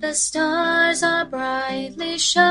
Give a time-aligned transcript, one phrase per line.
[0.00, 2.50] The stars are brightly shining.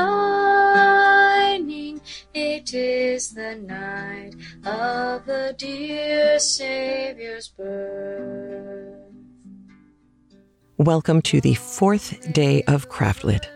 [2.32, 9.02] It is the night of the dear Savior's birth.
[10.76, 13.46] Welcome to the fourth day of Craftlit,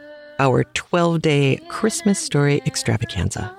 [0.41, 3.55] our 12 day Christmas story extravaganza.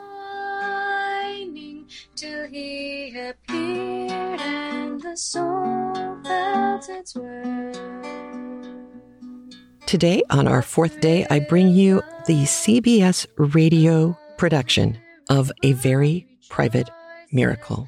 [2.18, 4.12] Till he appeared
[4.42, 7.65] and the soul felt its worth.
[9.86, 14.98] Today, on our fourth day, I bring you the CBS radio production
[15.30, 16.90] of A Very Private
[17.32, 17.88] Miracle,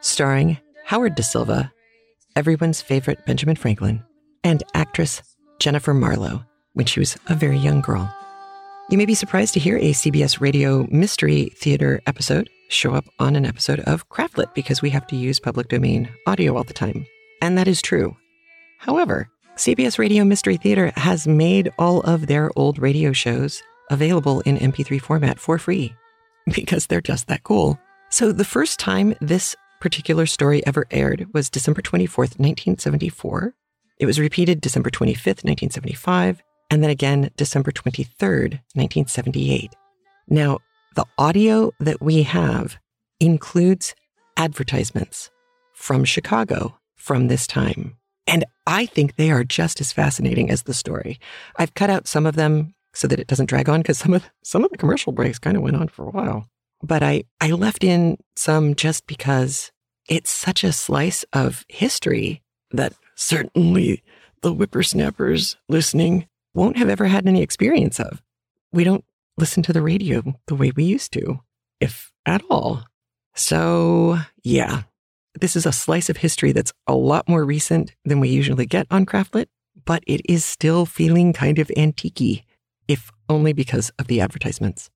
[0.00, 1.72] starring Howard Da Silva,
[2.34, 4.02] everyone's favorite Benjamin Franklin,
[4.42, 5.22] and actress
[5.60, 8.12] Jennifer Marlowe when she was a very young girl.
[8.90, 13.36] You may be surprised to hear a CBS radio mystery theater episode show up on
[13.36, 17.06] an episode of Craftlit because we have to use public domain audio all the time.
[17.40, 18.16] And that is true.
[18.78, 24.56] However, CBS Radio Mystery Theater has made all of their old radio shows available in
[24.56, 25.94] MP3 format for free
[26.54, 27.78] because they're just that cool.
[28.08, 33.52] So the first time this particular story ever aired was December 24th, 1974.
[33.98, 39.74] It was repeated December 25th, 1975, and then again December 23rd, 1978.
[40.26, 40.60] Now,
[40.96, 42.78] the audio that we have
[43.20, 43.94] includes
[44.38, 45.30] advertisements
[45.74, 47.98] from Chicago from this time.
[48.30, 51.18] And I think they are just as fascinating as the story.
[51.56, 54.24] I've cut out some of them so that it doesn't drag on because some of
[54.44, 56.46] some of the commercial breaks kind of went on for a while.
[56.80, 59.72] But I I left in some just because
[60.08, 64.02] it's such a slice of history that certainly
[64.42, 68.22] the whippersnappers listening won't have ever had any experience of.
[68.72, 69.04] We don't
[69.36, 71.40] listen to the radio the way we used to,
[71.80, 72.84] if at all.
[73.34, 74.82] So, yeah,
[75.34, 78.86] this is a slice of history that's a lot more recent than we usually get
[78.90, 79.46] on Craftlit,
[79.84, 82.44] but it is still feeling kind of antique
[82.88, 84.90] if only because of the advertisements.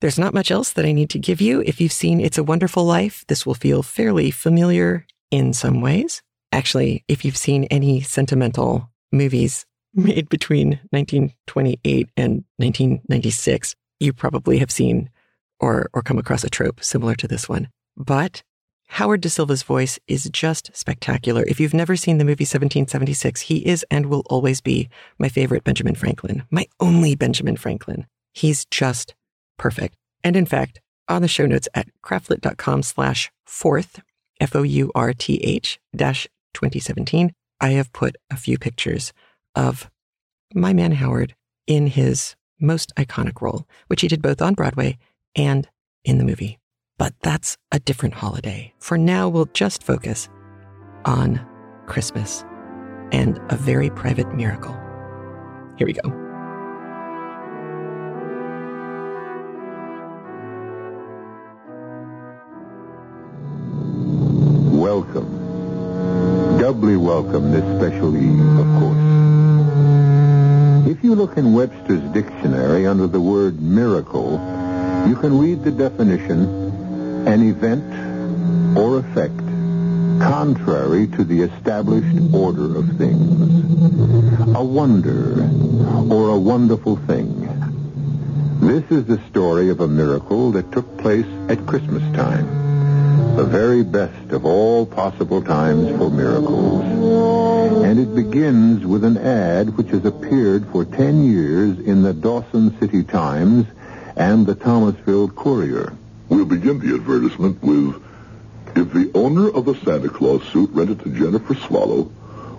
[0.00, 1.62] There's not much else that I need to give you.
[1.64, 6.22] If you've seen It's a Wonderful Life, this will feel fairly familiar in some ways.
[6.50, 14.70] Actually, if you've seen any sentimental movies made between 1928 and 1996, you probably have
[14.70, 15.08] seen
[15.60, 17.68] or, or come across a trope similar to this one.
[17.96, 18.42] But
[18.96, 21.44] Howard Da Silva's voice is just spectacular.
[21.48, 25.64] If you've never seen the movie 1776, he is and will always be my favorite
[25.64, 28.06] Benjamin Franklin, my only Benjamin Franklin.
[28.34, 29.14] He's just
[29.56, 29.96] perfect.
[30.22, 34.02] And in fact, on the show notes at craftlit.com slash fourth,
[34.38, 37.32] F O U R T H dash 2017,
[37.62, 39.14] I have put a few pictures
[39.54, 39.90] of
[40.54, 41.34] my man Howard
[41.66, 44.98] in his most iconic role, which he did both on Broadway
[45.34, 45.66] and
[46.04, 46.58] in the movie.
[47.02, 48.72] But that's a different holiday.
[48.78, 50.28] For now, we'll just focus
[51.04, 51.44] on
[51.86, 52.44] Christmas
[53.10, 54.72] and a very private miracle.
[55.76, 56.08] Here we go.
[64.70, 66.60] Welcome.
[66.60, 68.96] Doubly welcome this special eve, of course.
[70.88, 74.34] If you look in Webster's dictionary under the word miracle,
[75.08, 76.61] you can read the definition,
[77.26, 79.38] an event or effect
[80.18, 84.54] contrary to the established order of things.
[84.56, 85.48] A wonder
[86.12, 87.48] or a wonderful thing.
[88.60, 93.36] This is the story of a miracle that took place at Christmas time.
[93.36, 96.82] The very best of all possible times for miracles.
[97.84, 102.78] And it begins with an ad which has appeared for 10 years in the Dawson
[102.78, 103.66] City Times
[104.16, 105.92] and the Thomasville Courier.
[106.32, 108.02] We'll begin the advertisement with,
[108.74, 112.10] if the owner of the Santa Claus suit rented to Jennifer Swallow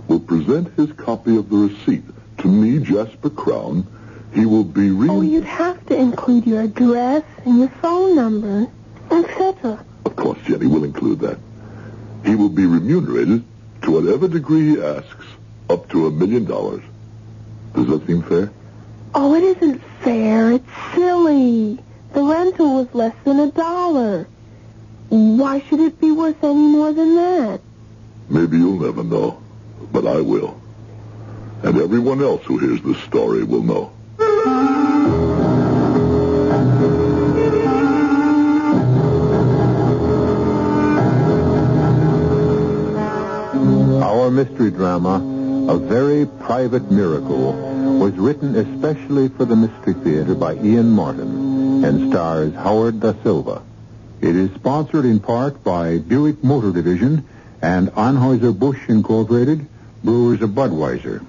[0.07, 2.03] will present his copy of the receipt
[2.37, 3.87] to me, Jasper Crown,
[4.35, 8.67] he will be re- Oh, you'd have to include your address and your phone number,
[9.09, 9.83] etc.
[10.05, 11.39] Of course, Jenny will include that.
[12.25, 13.43] He will be remunerated
[13.81, 15.25] to whatever degree he asks,
[15.71, 16.83] up to a million dollars.
[17.73, 18.51] Does that seem fair?
[19.15, 20.51] Oh, it isn't fair.
[20.51, 21.79] It's silly.
[22.13, 24.27] The rental was less than a dollar.
[25.09, 27.61] Why should it be worth any more than that?
[28.29, 29.41] Maybe you'll never know,
[29.91, 30.59] but I will.
[31.63, 33.91] And everyone else who hears this story will know.
[44.03, 45.15] Our mystery drama,
[45.67, 47.53] A Very Private Miracle,
[47.97, 51.52] was written especially for the Mystery Theater by Ian Martin
[51.83, 53.61] and stars Howard Da Silva.
[54.21, 57.25] It is sponsored in part by Buick Motor Division
[57.61, 59.67] and Anheuser-Busch Incorporated,
[60.01, 61.25] Brewers of Budweiser.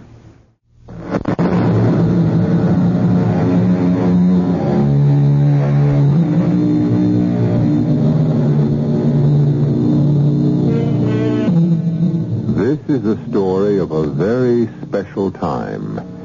[12.56, 16.23] This is a story of a very special time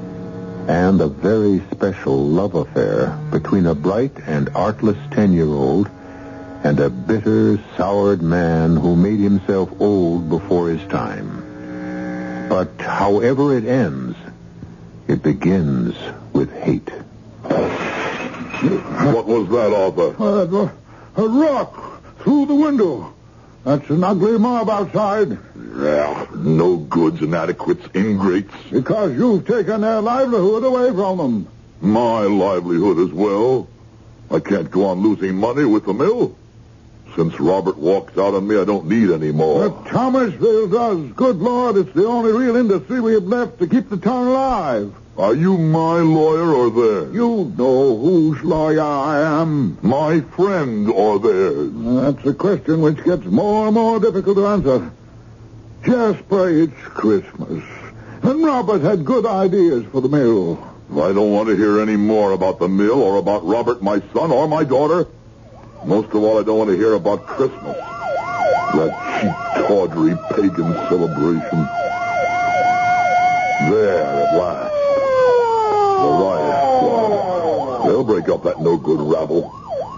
[0.69, 5.89] and a very special love affair between a bright and artless 10-year-old
[6.63, 12.47] and a bitter, soured man who made himself old before his time.
[12.49, 14.15] But however it ends,
[15.07, 15.95] it begins
[16.33, 16.89] with hate.
[17.41, 20.15] What was that, Arthur?
[20.23, 20.69] Uh,
[21.15, 23.11] a rock through the window.
[23.63, 25.37] That's an ugly mob outside.
[25.75, 28.53] Yeah, no goods, inadequates, ingrates.
[28.71, 31.47] Because you've taken their livelihood away from them.
[31.81, 33.67] My livelihood as well.
[34.31, 36.35] I can't go on losing money with the mill.
[37.15, 39.69] Since Robert walked out on me, I don't need any more.
[39.69, 41.11] But Thomasville does.
[41.13, 44.93] Good Lord, it's the only real industry we have left to keep the town alive.
[45.19, 47.13] Are you my lawyer or theirs?
[47.13, 49.77] You know whose lawyer I am.
[49.81, 51.71] My friend or theirs?
[51.73, 54.91] That's a question which gets more and more difficult to answer.
[55.83, 57.65] Jasper, it's Christmas.
[58.23, 60.57] And Robert had good ideas for the mill.
[60.91, 64.31] I don't want to hear any more about the mill or about Robert, my son,
[64.31, 65.05] or my daughter.
[65.83, 67.75] Most of all, I don't want to hear about Christmas.
[67.75, 71.67] That cheap, tawdry, pagan celebration.
[73.69, 74.78] There, at last.
[77.99, 79.53] They'll break up that no-good rabble.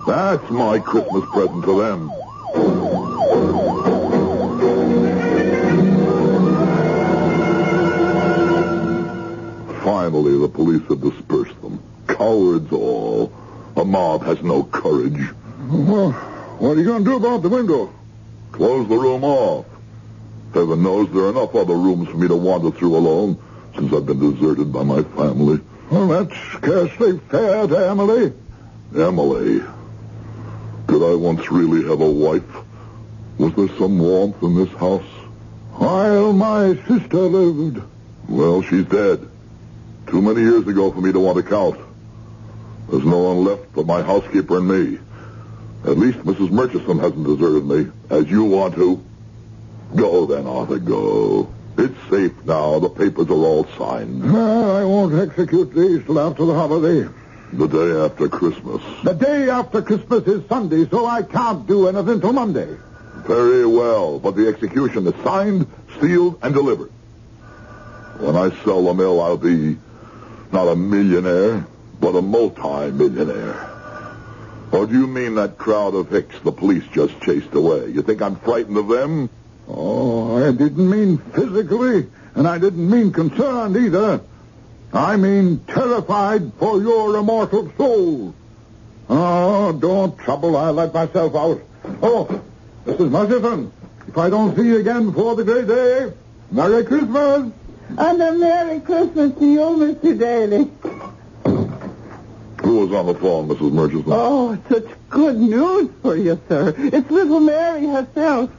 [0.07, 2.09] That's my Christmas present to them.
[9.83, 11.80] Finally, the police have dispersed them.
[12.07, 13.31] Cowards all.
[13.77, 15.21] A mob has no courage.
[15.69, 16.12] Well,
[16.57, 17.94] what are you going to do about the window?
[18.51, 19.68] Close the room off.
[20.56, 23.38] Heaven knows there are enough other rooms for me to wander through alone
[23.75, 25.59] since I've been deserted by my family.
[25.92, 28.32] Well, that's scarcely fair to Emily.
[28.96, 29.62] Emily.
[30.88, 32.44] Did I once really have a wife?
[33.38, 35.04] Was there some warmth in this house?
[35.74, 37.84] While my sister lived.
[38.30, 39.28] Well, she's dead.
[40.08, 41.78] Too many years ago for me to want to count.
[42.90, 45.00] There's no one left but my housekeeper and me.
[45.84, 46.52] At least Mrs.
[46.52, 49.04] Murchison hasn't deserted me, as you want to.
[49.94, 51.54] Go then, Arthur, go.
[51.81, 52.78] It's safe now.
[52.78, 54.24] The papers are all signed.
[54.24, 57.10] No, I won't execute these till after the holiday.
[57.54, 58.83] The day after Christmas.
[59.04, 62.78] The day after Christmas is Sunday, so I can't do anything till Monday.
[63.25, 65.66] Very well, but the execution is signed,
[66.00, 66.92] sealed, and delivered.
[68.19, 69.77] When I sell the mill, I'll be
[70.51, 71.66] not a millionaire,
[72.00, 73.69] but a multi-millionaire.
[74.72, 77.88] Or do you mean that crowd of hicks the police just chased away?
[77.88, 79.31] You think I'm frightened of them?
[79.74, 84.20] Oh, I didn't mean physically, and I didn't mean concerned either.
[84.94, 88.36] I mean terrified for your immortal soul.
[89.08, 90.58] Oh, don't trouble.
[90.58, 91.62] I'll let myself out.
[92.02, 92.42] Oh,
[92.86, 93.10] Mrs.
[93.10, 93.72] Murchison,
[94.08, 96.12] if I don't see you again before the great day,
[96.52, 97.52] Merry Christmas.
[97.98, 100.18] And a Merry Christmas to you, Mr.
[100.18, 100.72] Daly.
[102.64, 103.72] Who was on the phone, Mrs.
[103.72, 104.06] Murchison?
[104.08, 106.74] Oh, such good news for you, sir.
[106.78, 108.50] It's little Mary herself.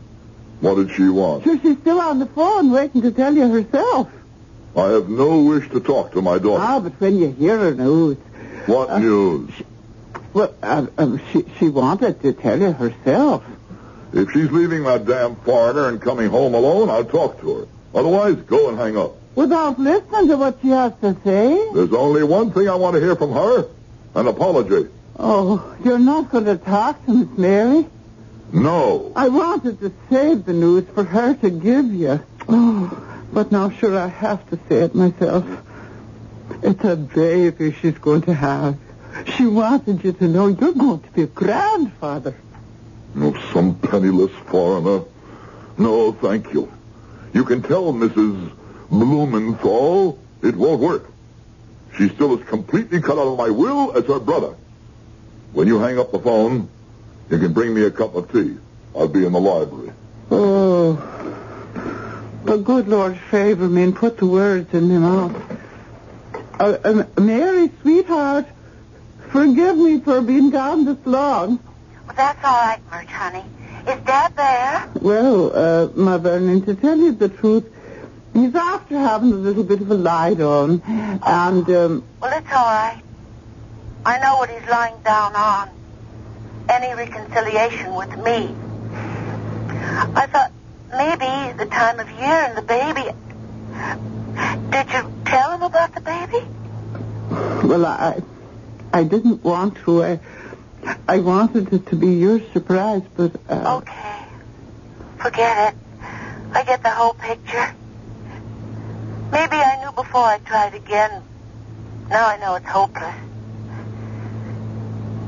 [0.62, 1.42] What did she want?
[1.42, 4.08] Sure, she's still on the phone waiting to tell you herself.
[4.76, 6.62] I have no wish to talk to my daughter.
[6.62, 8.16] Ah, but when you hear her news...
[8.66, 9.50] What uh, news?
[10.32, 13.44] Well, uh, um, she, she wanted to tell you herself.
[14.12, 17.66] If she's leaving that damn foreigner and coming home alone, I'll talk to her.
[17.92, 19.16] Otherwise, go and hang up.
[19.34, 21.70] Without listening to what she has to say?
[21.74, 23.66] There's only one thing I want to hear from her.
[24.14, 24.88] An apology.
[25.18, 27.86] Oh, you're not going to talk to Miss Mary?
[28.52, 29.12] No.
[29.16, 32.22] I wanted to save the news for her to give you.
[32.48, 35.44] Oh, but now sure I have to say it myself.
[36.62, 38.76] It's a baby she's going to have.
[39.36, 42.36] She wanted you to know you're going to be a grandfather.
[43.14, 45.04] No, some penniless foreigner.
[45.78, 46.72] No, thank you.
[47.32, 48.52] You can tell Mrs.
[48.90, 51.10] Blumenthal it won't work.
[51.96, 54.54] She's still as completely cut out of my will as her brother.
[55.52, 56.68] When you hang up the phone,
[57.30, 58.56] you can bring me a cup of tea.
[58.94, 59.92] I'll be in the library.
[60.30, 60.94] Oh,
[62.44, 65.42] the good Lord favor me and put the words in my mouth.
[66.58, 68.46] Uh, uh, Mary, sweetheart,
[69.30, 71.58] forgive me for being gone this long.
[72.06, 73.44] Well, that's all right, Murch, honey.
[73.86, 74.88] Is Dad there?
[75.00, 77.72] Well, uh, my Vernon, to tell you the truth,
[78.32, 82.64] he's after having a little bit of a lie down, and um, Well, it's all
[82.64, 83.02] right.
[84.04, 85.68] I know what he's lying down on.
[86.72, 88.54] Any reconciliation with me.
[90.16, 90.50] I thought
[90.90, 93.10] maybe the time of year and the baby.
[94.70, 96.46] Did you tell him about the baby?
[97.68, 98.22] well, I,
[98.90, 100.02] I didn't want to.
[100.02, 100.20] I,
[101.06, 104.24] I wanted it to be your surprise, but uh, Okay.
[105.18, 105.78] Forget it.
[106.54, 107.74] I get the whole picture.
[109.30, 111.22] Maybe I knew before I tried again.
[112.08, 113.14] Now I know it's hopeless.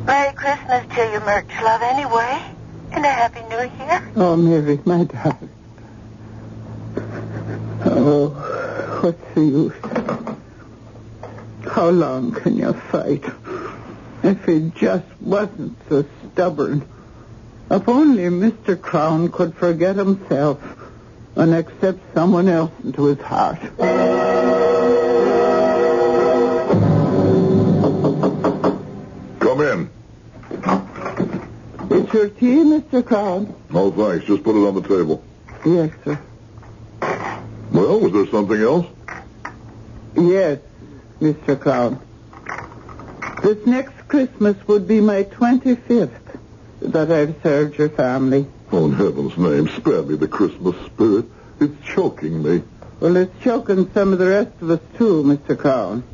[0.04, 2.42] Merry Christmas to you, Murch Love, anyway.
[2.92, 4.12] And a Happy New Year.
[4.16, 5.50] Oh, Mary, my darling.
[7.86, 8.28] Oh,
[9.02, 9.72] what's the use?
[11.70, 13.24] How long can you fight?
[14.22, 16.86] If he just wasn't so stubborn.
[17.70, 18.80] If only Mr.
[18.80, 20.62] Crown could forget himself
[21.34, 23.58] and accept someone else into his heart.
[32.14, 33.04] Your tea, Mr.
[33.04, 33.54] Crown?
[33.70, 34.24] No, thanks.
[34.26, 35.22] Just put it on the table.
[35.66, 36.18] Yes, sir.
[37.72, 38.86] Well, was there something else?
[40.16, 40.60] Yes,
[41.20, 41.60] Mr.
[41.60, 42.00] Crown.
[43.42, 46.38] This next Christmas would be my 25th
[46.80, 48.46] that I've served your family.
[48.70, 51.26] Oh, in heaven's name, spare me the Christmas spirit.
[51.60, 52.62] It's choking me.
[53.00, 55.58] Well, it's choking some of the rest of us, too, Mr.
[55.58, 56.04] Crown.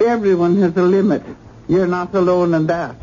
[0.00, 1.22] Everyone has a limit.
[1.66, 2.96] You're not alone in that.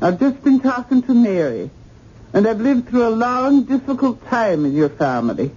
[0.00, 1.70] I've just been talking to Mary,
[2.32, 5.50] and I've lived through a long, difficult time in your family.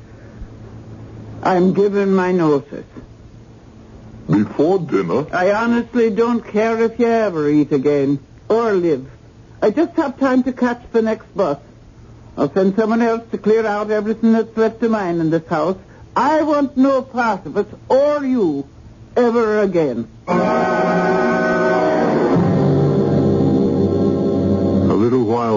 [1.43, 2.86] I'm giving my notice.
[4.29, 5.25] Before dinner?
[5.34, 9.10] I honestly don't care if you ever eat again or live.
[9.62, 11.60] I just have time to catch the next bus.
[12.38, 15.77] I'll send someone else to clear out everything that's left of mine in this house.
[16.15, 18.67] I want no part of it or you
[19.17, 20.08] ever again.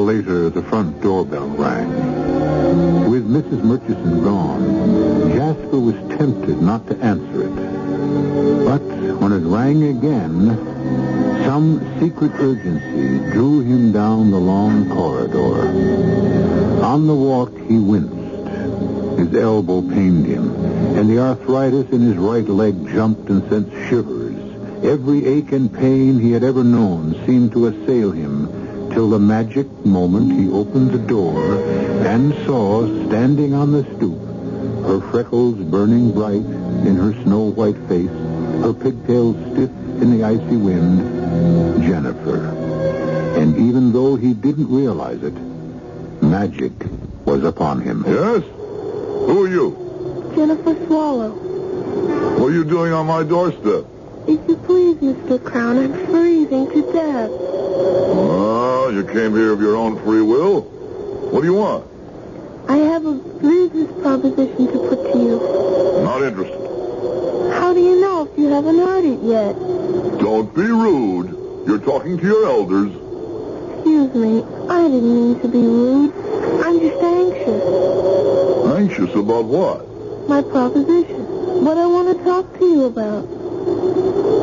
[0.03, 3.09] While later, the front doorbell rang.
[3.09, 3.63] With Mrs.
[3.63, 7.55] Murchison gone, Jasper was tempted not to answer it.
[8.65, 8.83] But
[9.21, 10.57] when it rang again,
[11.45, 15.69] some secret urgency drew him down the long corridor.
[16.83, 18.17] On the walk, he winced.
[19.19, 20.53] His elbow pained him,
[20.97, 24.35] and the arthritis in his right leg jumped and sent shivers.
[24.83, 28.52] Every ache and pain he had ever known seemed to assail him
[28.93, 31.57] till the magic moment he opened the door
[32.07, 34.19] and saw, standing on the stoop,
[34.87, 36.45] her freckles burning bright
[36.87, 38.11] in her snow-white face,
[38.63, 39.71] her pigtails stiff
[40.03, 42.49] in the icy wind, Jennifer.
[43.39, 45.35] And even though he didn't realize it,
[46.23, 46.73] magic
[47.25, 48.05] was upon him.
[48.07, 48.43] Yes?
[48.43, 50.33] Who are you?
[50.35, 51.31] Jennifer Swallow.
[51.31, 53.87] What are you doing on my doorstep?
[54.27, 55.43] If you please, Mr.
[55.43, 57.31] Crown, I'm freezing to death.
[57.31, 58.42] Oh,
[58.93, 60.63] you came here of your own free will?
[61.33, 61.87] What do you want?
[62.69, 66.03] I have a business proposition to put to you.
[66.05, 66.61] Not interested.
[67.55, 69.55] How do you know if you haven't heard it yet?
[70.21, 71.67] Don't be rude.
[71.67, 72.93] You're talking to your elders.
[73.77, 76.13] Excuse me, I didn't mean to be rude.
[76.65, 77.63] I'm just anxious.
[78.77, 79.89] Anxious about what?
[80.29, 81.65] My proposition.
[81.65, 83.25] What I want to talk to you about.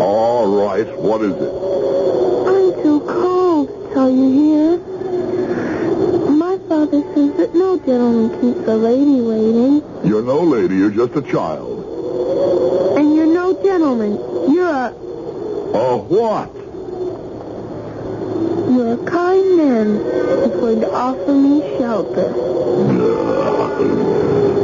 [0.02, 0.88] All right.
[0.98, 1.54] What is it?
[2.48, 2.89] I'm too
[3.94, 4.78] tell you here.
[6.30, 9.84] My father says that no gentleman keeps a lady waiting.
[10.04, 10.76] You're no lady.
[10.76, 12.98] You're just a child.
[12.98, 14.18] And you're no gentleman.
[14.54, 14.94] You're a...
[15.72, 16.54] A what?
[18.74, 22.34] You're a kind man who's going to offer me shelter.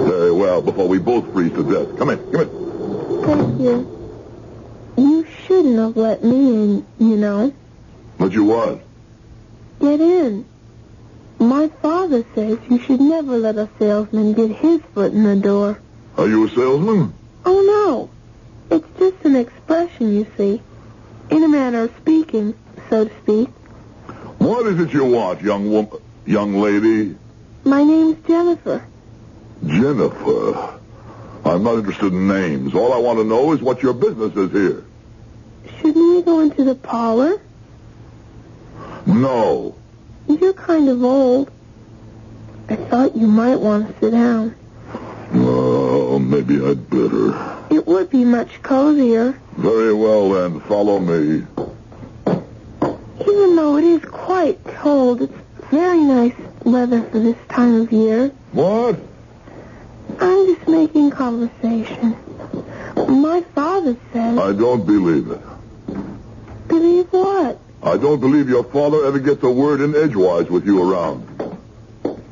[0.08, 1.98] Very well, before we both freeze to death.
[1.98, 2.20] Come in.
[2.32, 2.50] Come in.
[3.25, 3.91] Thank you.
[4.98, 7.53] You shouldn't have let me in, you know.
[8.17, 8.82] But you want?
[9.79, 10.46] Get in.
[11.39, 15.79] My father says you should never let a salesman get his foot in the door.
[16.17, 17.13] Are you a salesman?
[17.46, 18.10] Oh,
[18.70, 18.75] no.
[18.75, 20.62] It's just an expression, you see.
[21.29, 22.55] In a manner of speaking,
[22.89, 23.50] so to speak.
[24.38, 27.15] What is it you want, young woman, young lady?
[27.63, 28.86] My name's Jennifer.
[29.65, 30.79] Jennifer.
[31.44, 32.74] I'm not interested in names.
[32.74, 34.84] All I want to know is what your business is here.
[35.77, 37.41] Shouldn't we go into the parlor?
[39.05, 39.75] No.
[40.27, 41.51] You're kind of old.
[42.67, 44.55] I thought you might want to sit down.
[45.33, 47.35] Oh, maybe I'd better.
[47.69, 49.39] It would be much cozier.
[49.57, 50.59] Very well, then.
[50.62, 51.45] Follow me.
[53.21, 55.33] Even though it is quite cold, it's
[55.69, 56.33] very nice
[56.63, 58.29] weather for this time of year.
[58.53, 59.00] What?
[60.19, 62.15] I'm just making conversation.
[62.95, 64.38] My father says...
[64.38, 65.41] I don't believe it.
[66.67, 67.59] Believe what?
[67.85, 71.23] I don't believe your father ever gets a word in edgewise with you around.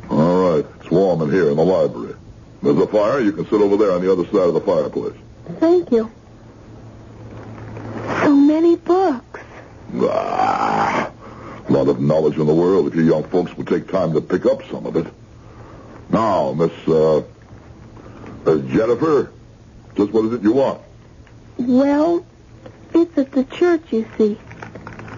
[0.10, 0.66] All right.
[0.80, 2.16] It's warm in here in the library.
[2.64, 3.20] There's a fire.
[3.20, 5.14] You can sit over there on the other side of the fireplace.
[5.60, 6.12] Thank you.
[8.24, 9.42] So many books.
[9.96, 11.12] Ah,
[11.68, 14.22] a lot of knowledge in the world if you young folks would take time to
[14.22, 15.06] pick up some of it.
[16.10, 17.22] Now, Miss, uh,
[18.46, 19.32] Miss Jennifer,
[19.96, 20.82] Just what is it you want?
[21.58, 22.26] Well,
[22.96, 24.40] it's at the church, you see.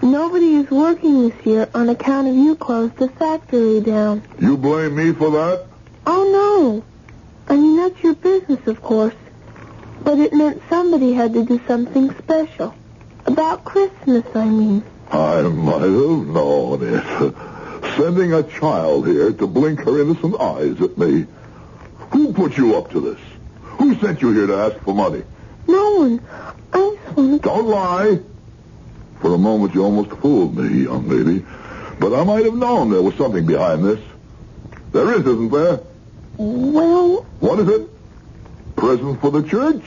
[0.02, 4.22] Nobody is working this year on account of you closed the factory down.
[4.38, 5.66] You blame me for that?
[6.06, 6.84] Oh, no.
[7.48, 9.14] I mean, that's your business, of course.
[10.02, 12.74] But it meant somebody had to do something special.
[13.24, 14.84] About Christmas, I mean.
[15.10, 17.34] I might have known it.
[17.96, 21.26] Sending a child here to blink her innocent eyes at me.
[22.10, 23.20] Who put you up to this?
[23.62, 25.22] Who sent you here to ask for money?
[25.66, 26.20] No one.
[26.72, 27.48] I just want to...
[27.48, 28.20] Don't lie.
[29.20, 31.44] For a moment, you almost fooled me, young lady.
[31.98, 34.00] But I might have known there was something behind this.
[34.92, 35.80] There is, isn't there?
[36.36, 37.88] Well, What is it?
[38.76, 39.82] Present for the church?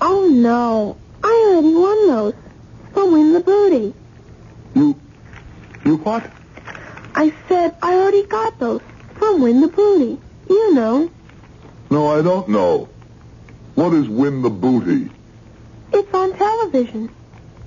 [0.00, 0.96] oh, no.
[1.22, 2.34] I already won those.
[2.92, 3.94] From Win the Booty.
[4.74, 4.94] You...
[5.86, 6.30] You what?
[7.14, 8.82] I said I already got those.
[9.14, 10.18] From Win the Booty.
[10.50, 11.10] You know.
[11.90, 12.88] No, I don't know.
[13.74, 15.10] What is Win the Booty?
[15.92, 17.08] It's on television.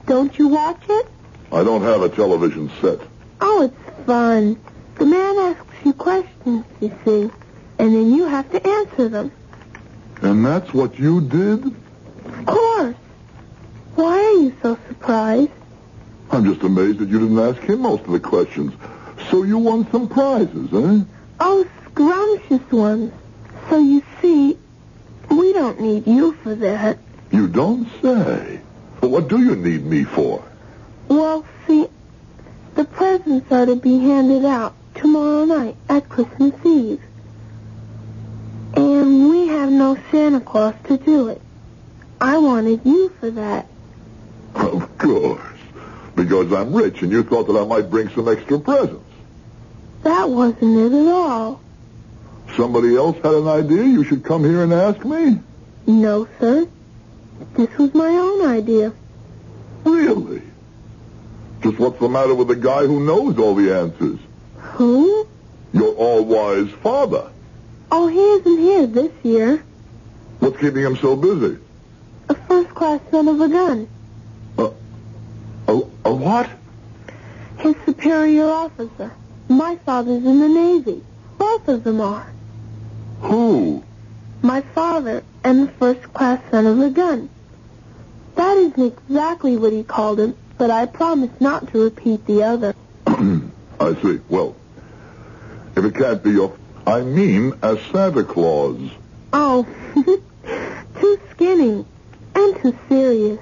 [0.08, 1.08] Don't you watch it?
[1.52, 3.00] I don't have a television set.
[3.42, 4.58] Oh, it's fun.
[4.96, 7.30] The man asks you questions, you see,
[7.78, 9.32] and then you have to answer them.
[10.22, 11.66] And that's what you did?
[11.66, 12.96] Of course.
[13.96, 15.52] Why are you so surprised?
[16.32, 18.74] I'm just amazed that you didn't ask him most of the questions.
[19.30, 21.04] So you won some prizes, eh?
[21.42, 23.12] Oh, scrumptious ones.
[23.70, 24.58] So you see,
[25.30, 26.98] we don't need you for that.
[27.32, 28.62] You don't say.
[29.08, 30.44] What do you need me for?
[31.08, 31.88] Well, see,
[32.76, 37.02] the presents are to be handed out tomorrow night at Christmas Eve.
[38.76, 41.42] And we have no Santa Claus to do it.
[42.20, 43.68] I wanted you for that.
[44.56, 45.42] Of course.
[46.16, 49.04] Because I'm rich and you thought that I might bring some extra presents.
[50.04, 51.62] That wasn't it at all.
[52.56, 55.40] Somebody else had an idea you should come here and ask me?
[55.86, 56.68] No, sir.
[57.56, 58.94] This was my own idea.
[59.84, 60.42] Really?
[61.62, 64.20] Just what's the matter with the guy who knows all the answers?
[64.58, 65.28] Who?
[65.74, 67.32] Your all-wise father.
[67.92, 69.64] Oh, he isn't here this year.
[70.40, 71.58] What's keeping him so busy?
[72.30, 73.88] A first-class son of a gun.
[74.58, 74.72] A,
[76.06, 76.50] a what?
[77.60, 79.12] His superior officer.
[79.50, 81.04] My father's in the Navy.
[81.38, 82.32] Both of them are.
[83.22, 83.84] Who?
[84.42, 87.30] My father and the first-class son of a gun.
[88.36, 92.76] That isn't exactly what he called him, but I promise not to repeat the other.
[93.08, 94.20] I see.
[94.30, 94.56] Well,
[95.76, 96.56] if it can't be your...
[96.86, 98.80] I mean as Santa Claus.
[99.34, 99.68] Oh,
[101.02, 101.86] too skinny
[102.36, 103.40] and too serious.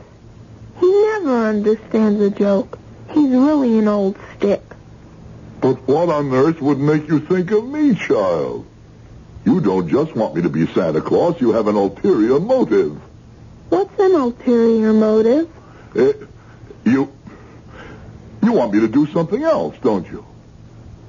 [0.80, 2.80] He never understands a joke.
[3.12, 4.64] He's really an old stick.
[5.62, 8.66] But what on earth would make you think of me, child?
[9.46, 11.40] You don't just want me to be Santa Claus.
[11.40, 13.00] You have an ulterior motive.
[13.70, 15.50] What's an ulterior motive?
[15.96, 16.14] Eh,
[16.86, 17.12] you...
[18.44, 20.26] You want me to do something else, don't you?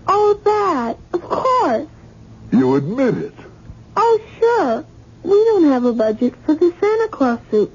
[0.06, 0.98] Oh, that.
[1.12, 1.88] Of course.
[2.52, 3.34] You admit it.
[3.96, 4.84] Oh, sure.
[5.22, 7.72] We don't have a budget for the Santa Claus suit.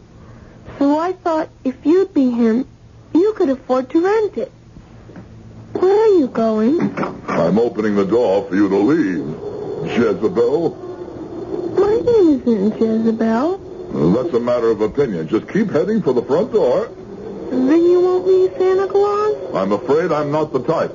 [0.80, 2.68] So I thought if you'd be him,
[3.14, 4.52] you could afford to rent it.
[5.74, 6.80] Where are you going?
[7.28, 9.51] I'm opening the door for you to leave,
[9.86, 10.76] Jezebel.
[11.78, 13.58] My name isn't Jezebel.
[14.14, 15.28] That's a matter of opinion.
[15.28, 16.88] Just keep heading for the front door.
[17.50, 19.56] Then you won't be Santa Claus?
[19.56, 20.92] I'm afraid I'm not the type.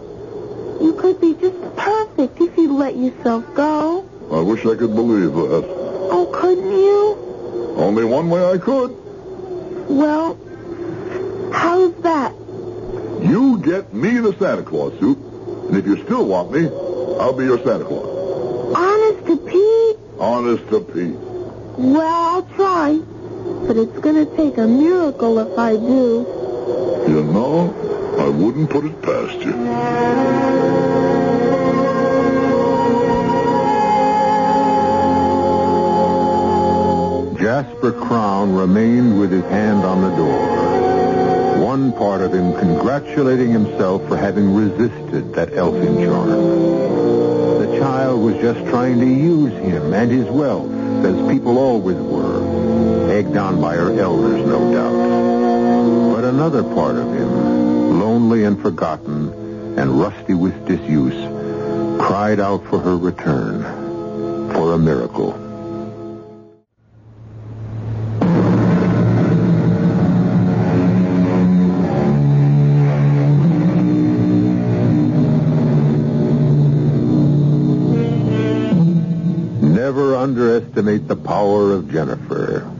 [0.80, 4.08] You could be just perfect if you'd let yourself go.
[4.32, 5.64] I wish I could believe that.
[6.10, 7.74] Oh, couldn't you?
[7.76, 8.96] Only one way I could.
[9.88, 10.38] Well,
[11.52, 12.32] how's that?
[13.22, 16.66] You get me the Santa Claus suit, and if you still want me,
[17.20, 18.15] I'll be your Santa Claus.
[18.74, 19.96] Honest to Pete?
[20.18, 21.16] Honest to Pete.
[21.78, 22.98] Well, I'll try.
[23.66, 26.26] But it's going to take a miracle if I do.
[27.08, 27.74] You know,
[28.18, 30.66] I wouldn't put it past you.
[37.38, 41.64] Jasper Crown remained with his hand on the door.
[41.64, 47.05] One part of him congratulating himself for having resisted that elfin charm.
[48.06, 50.70] Child was just trying to use him and his wealth,
[51.04, 56.14] as people always were, egged on by her elders, no doubt.
[56.14, 59.32] But another part of him, lonely and forgotten
[59.76, 61.20] and rusty with disuse,
[62.00, 63.64] cried out for her return,
[64.52, 65.45] for a miracle.
[81.90, 82.70] Jennifer.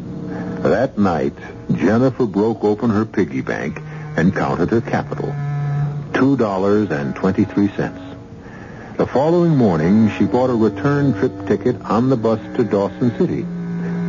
[0.62, 1.34] That night,
[1.74, 3.80] Jennifer broke open her piggy bank
[4.16, 5.34] and counted her capital.
[6.12, 8.96] $2.23.
[8.96, 13.42] The following morning, she bought a return trip ticket on the bus to Dawson City,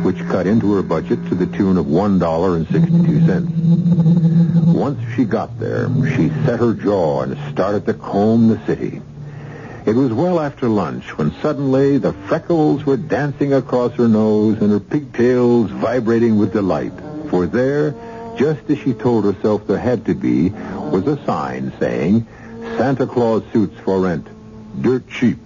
[0.02, 4.74] which cut into her budget to the tune of $1.62.
[4.74, 9.02] Once she got there, she set her jaw and started to comb the city.
[9.88, 14.70] It was well after lunch when suddenly the freckles were dancing across her nose and
[14.70, 16.92] her pigtails vibrating with delight.
[17.30, 17.94] For there,
[18.36, 22.26] just as she told herself there had to be, was a sign saying,
[22.76, 24.28] Santa Claus suits for rent,
[24.82, 25.38] dirt cheap.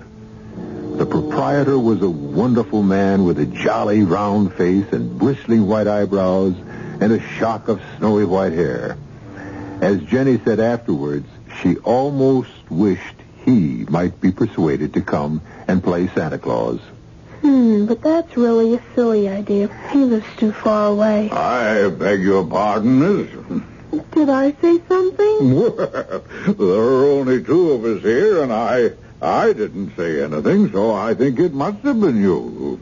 [0.97, 6.57] The proprietor was a wonderful man with a jolly round face and bristling white eyebrows
[7.01, 8.97] and a shock of snowy white hair.
[9.81, 11.29] As Jenny said afterwards,
[11.61, 16.81] she almost wished he might be persuaded to come and play Santa Claus.
[17.41, 19.69] Hmm, but that's really a silly idea.
[19.91, 21.29] He lives too far away.
[21.31, 23.31] I beg your pardon, miss.
[24.13, 25.33] Did I say something?
[25.53, 30.93] Well, there are only two of us here, and I I didn't say anything, so
[30.93, 32.81] I think it must have been you.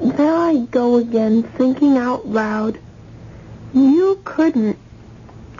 [0.00, 2.78] There I go again, thinking out loud.
[3.72, 4.78] You couldn't,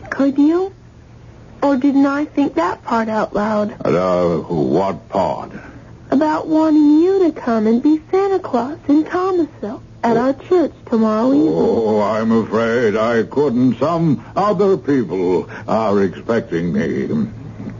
[0.09, 0.73] could you?
[1.65, 3.75] Or didn't I think that part out loud?
[3.83, 5.51] Uh, what part?
[6.11, 11.33] About wanting you to come and be Santa Claus in Thomasville at our church tomorrow
[11.33, 11.49] evening.
[11.51, 13.79] Oh, I'm afraid I couldn't.
[13.79, 17.29] Some other people are expecting me.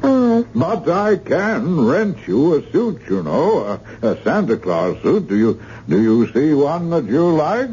[0.01, 5.27] Uh, But I can rent you a suit, you know, a, a Santa Claus suit.
[5.27, 7.69] Do you do you see one that you like?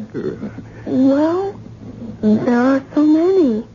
[0.85, 1.59] well,
[2.21, 3.65] there are so many.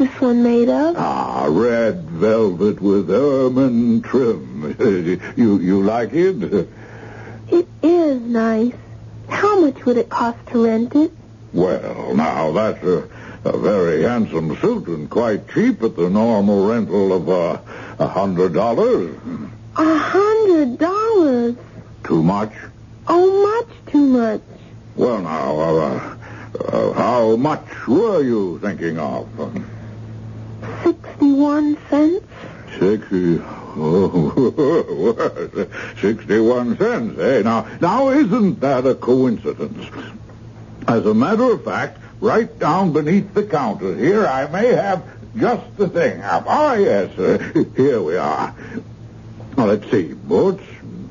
[0.00, 0.96] This one made of?
[0.96, 4.74] Ah, red velvet with ermine trim.
[5.36, 6.68] you you like it?
[7.50, 8.72] It is nice.
[9.28, 11.12] How much would it cost to rent it?
[11.52, 13.10] Well, now that's a,
[13.44, 17.58] a very handsome suit and quite cheap at the normal rental of uh,
[17.98, 19.14] a hundred dollars.
[19.76, 21.56] A hundred dollars.
[22.04, 22.54] Too much?
[23.06, 24.40] Oh, much too much.
[24.96, 26.16] Well, now, uh,
[26.58, 29.28] uh, how much were you thinking of?
[30.84, 32.26] Sixty-one cents.
[32.78, 33.40] Sixty.
[33.76, 35.68] Oh,
[36.00, 37.42] 61 cents, eh?
[37.42, 39.86] Now, now, isn't that a coincidence?
[40.88, 45.04] As a matter of fact, right down beneath the counter here, I may have
[45.36, 46.20] just the thing.
[46.24, 47.38] Ah, yes, uh,
[47.76, 48.52] here we are.
[49.56, 50.14] Now, let's see.
[50.14, 50.64] Boots,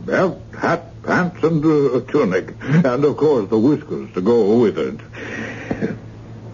[0.06, 2.54] belt, hat, pants, and uh, a tunic.
[2.62, 5.00] And, of course, the whiskers to go with it.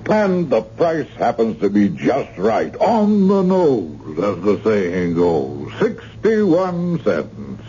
[0.08, 2.76] And the price happens to be just right.
[2.78, 5.72] On the nose, as the saying goes.
[5.80, 7.62] 61 cents.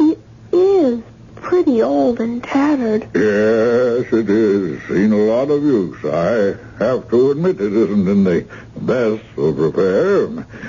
[0.00, 0.18] It
[0.52, 1.02] is
[1.36, 3.02] pretty old and tattered.
[3.14, 4.82] Yes, it is.
[4.88, 6.04] Seen a lot of use.
[6.04, 10.26] I have to admit it isn't in the best of repair.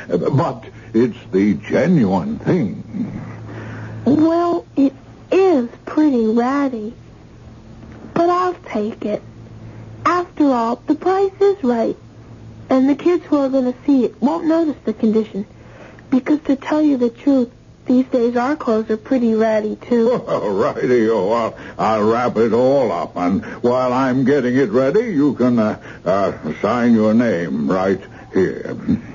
[0.08, 2.84] But it's the genuine thing.
[4.06, 4.94] Well, it
[5.32, 6.94] is pretty ratty.
[8.14, 9.24] But I'll take it.
[10.06, 11.98] After all, the price is right.
[12.70, 15.46] And the kids who are going to see it won't notice the condition.
[16.10, 17.52] Because to tell you the truth,
[17.86, 20.12] these days our clothes are pretty ratty, too.
[20.28, 21.32] All righty-o.
[21.32, 23.16] I'll, I'll wrap it all up.
[23.16, 28.02] And while I'm getting it ready, you can uh, uh, sign your name right
[28.34, 28.78] here.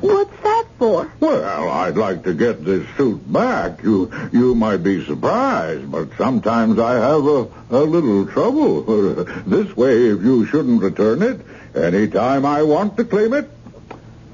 [0.00, 1.10] What's that for?
[1.18, 3.82] Well, I'd like to get this suit back.
[3.82, 9.26] You you might be surprised, but sometimes I have a, a little trouble.
[9.46, 11.40] This way, if you shouldn't return it,
[11.74, 13.50] any time I want to claim it,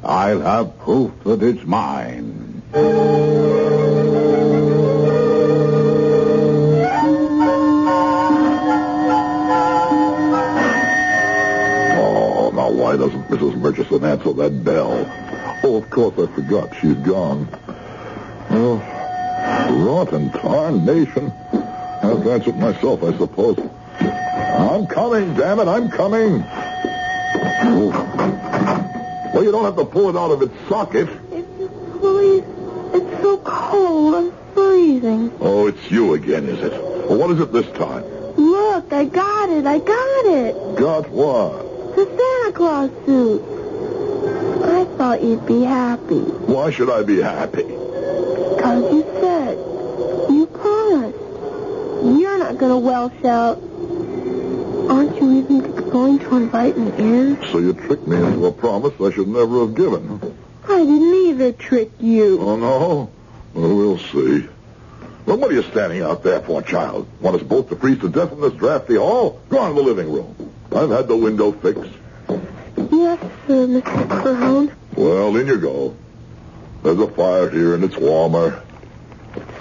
[0.03, 2.63] I'll have proof that it's mine.
[11.97, 13.57] Oh, now why doesn't Mrs.
[13.57, 15.07] Murchison answer that bell?
[15.75, 16.73] Oh, of course I forgot.
[16.81, 17.49] She's gone.
[18.51, 18.79] Oh,
[19.85, 21.33] rotten tarnation.
[22.01, 23.59] I'll answer it myself, I suppose.
[23.99, 26.45] I'm coming, damn it, I'm coming.
[27.67, 27.91] Oh.
[29.35, 31.09] Well, you don't have to pull it out of its socket.
[31.99, 32.45] Please,
[32.95, 34.15] it's so cold.
[34.15, 35.33] I'm freezing.
[35.41, 36.71] Oh, it's you again, is it?
[36.71, 38.05] Well, what is it this time?
[38.37, 39.67] Look, I got it.
[39.67, 40.77] I got it.
[40.77, 41.97] Got what?
[41.97, 43.54] The Santa Claus suit.
[44.95, 46.21] I thought you'd be happy.
[46.21, 47.65] Why should I be happy?
[47.65, 49.59] Because you said.
[50.31, 51.19] You promised.
[52.21, 53.57] You're not going to Welsh out.
[54.89, 57.45] Aren't you even going to invite me in?
[57.51, 60.21] So you tricked me into a promise I should never have given.
[60.69, 62.41] I didn't either trick you.
[62.41, 63.11] Oh, no?
[63.53, 64.47] Well, we'll see.
[65.27, 67.09] Well, what are you standing out there for, child?
[67.21, 69.41] Want us both to freeze to death in this drafty hall?
[69.49, 70.55] Go on to the living room.
[70.71, 71.91] I've had the window fixed.
[72.93, 74.09] Yes, sir, Mr.
[74.23, 74.71] Crown.
[74.97, 75.97] Well, in you go.
[76.83, 78.63] There's a fire here, and it's warmer.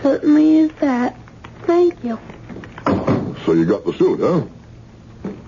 [0.01, 1.17] Certainly is that.
[1.61, 2.19] Thank you.
[3.45, 4.45] So you got the suit, huh?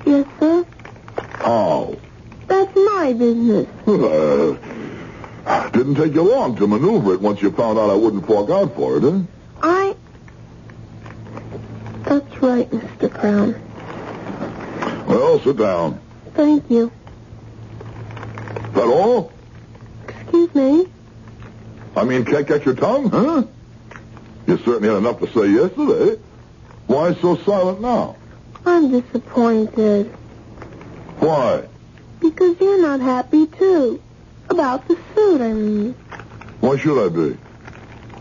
[0.05, 0.65] Yes, sir.
[1.17, 1.95] How?
[2.47, 3.67] That's my business.
[5.47, 8.49] Uh, didn't take you long to maneuver it once you found out I wouldn't fork
[8.49, 9.19] out for it, huh?
[9.61, 9.95] I...
[12.01, 13.13] That's right, Mr.
[13.13, 13.53] Crown.
[15.07, 16.01] Well, sit down.
[16.33, 16.91] Thank you.
[18.73, 19.31] That all?
[20.35, 20.87] Excuse me?
[21.95, 23.43] I mean, can't catch your tongue, huh?
[24.47, 26.21] You certainly had enough to say yesterday.
[26.87, 28.17] Why so silent now?
[28.65, 30.07] I'm disappointed.
[31.19, 31.67] Why?
[32.19, 34.01] Because you're not happy, too.
[34.49, 35.93] About the suit, I mean.
[36.59, 37.37] Why should I be?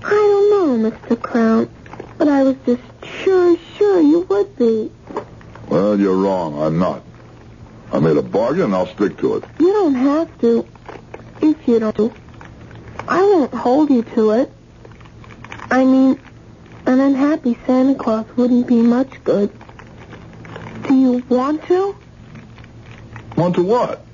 [0.04, 1.20] I don't know, Mr.
[1.20, 1.68] Crown.
[2.16, 2.82] But I was just
[3.24, 4.92] sure, sure you would be.
[5.68, 6.62] Well, you're wrong.
[6.62, 7.02] I'm not.
[7.92, 9.44] I made a bargain, and I'll stick to it.
[9.58, 10.64] You don't have to.
[11.40, 12.12] If you don't.
[13.06, 14.52] I won't hold you to it.
[15.70, 16.18] I mean,
[16.86, 19.52] an unhappy Santa Claus wouldn't be much good.
[20.86, 21.96] Do you want to?
[23.36, 24.04] Want to what?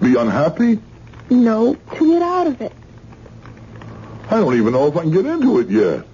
[0.00, 0.80] Be unhappy?
[1.30, 2.72] No, to get out of it.
[4.30, 6.04] I don't even know if I can get into it yet.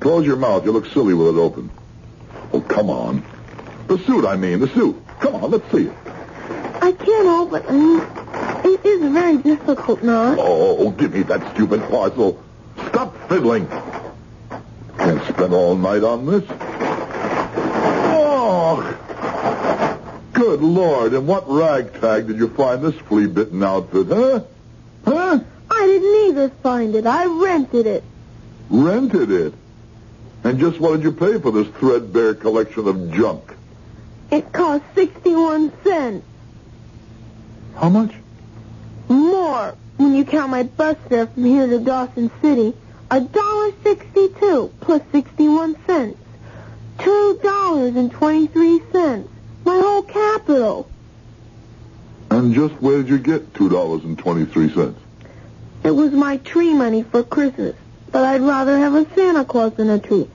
[0.00, 0.64] Close your mouth.
[0.64, 1.70] You look silly with it open.
[2.52, 3.24] Oh, come on.
[3.88, 4.96] The suit, I mean, the suit.
[5.20, 5.94] Come on, let's see it.
[6.82, 7.64] I can't open.
[7.66, 8.00] I mean,
[8.66, 10.38] it is very difficult, not.
[10.40, 12.42] Oh, give me that stupid parcel.
[12.88, 13.68] Stop fiddling.
[14.98, 16.44] Can't spend all night on this.
[18.18, 18.82] Oh,
[20.32, 21.14] good Lord.
[21.14, 24.40] In what ragtag did you find this flea-bitten outfit, huh?
[25.04, 25.40] Huh?
[25.70, 27.06] I didn't either find it.
[27.06, 28.02] I rented it.
[28.68, 29.54] Rented it.
[30.44, 33.54] And just what did you pay for this threadbare collection of junk?
[34.30, 36.24] It cost 61 cents.
[37.76, 38.12] How much?
[39.56, 42.74] More when you count my bus fare from here to Dawson City.
[43.10, 46.18] A dollar sixty-two plus sixty-one cents.
[46.98, 49.30] Two dollars and twenty-three cents.
[49.64, 50.90] My whole capital.
[52.30, 54.94] And just where did you get $2.23?
[55.84, 57.76] It was my tree money for Christmas,
[58.12, 60.28] but I'd rather have a Santa Claus than a tree.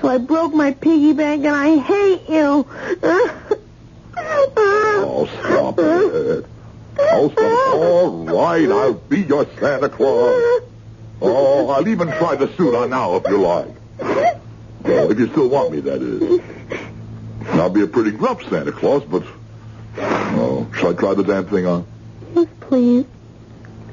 [0.00, 2.66] So I broke my piggy bank, and I hate you.
[4.22, 6.49] Oh, stop it.
[6.94, 7.38] Stop.
[7.38, 10.62] All right, I'll be your Santa Claus.
[11.22, 13.74] Oh, I'll even try the suit on now if you like.
[14.82, 16.40] Well, if you still want me, that is.
[17.50, 19.24] I'll be a pretty gruff Santa Claus, but...
[19.96, 21.86] Oh, shall I try the damn thing on?
[22.34, 23.04] Yes, please.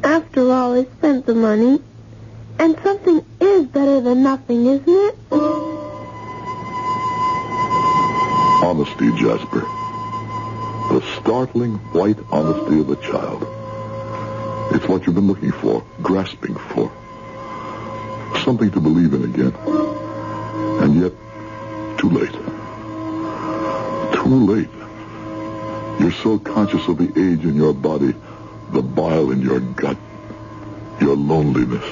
[0.03, 1.81] After all, I spent the money.
[2.59, 5.15] And something is better than nothing, isn't it?
[8.63, 9.63] Honesty, Jasper.
[10.97, 13.43] The startling white honesty of a child.
[14.73, 16.91] It's what you've been looking for, grasping for.
[18.43, 19.53] Something to believe in again.
[20.81, 21.11] And yet,
[21.99, 22.33] too late.
[24.11, 24.69] Too late.
[25.99, 28.15] You're so conscious of the age in your body,
[28.71, 29.99] the bile in your gut,
[30.99, 31.85] your loneliness,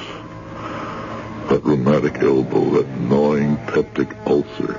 [1.49, 4.73] that rheumatic elbow, that gnawing peptic ulcer,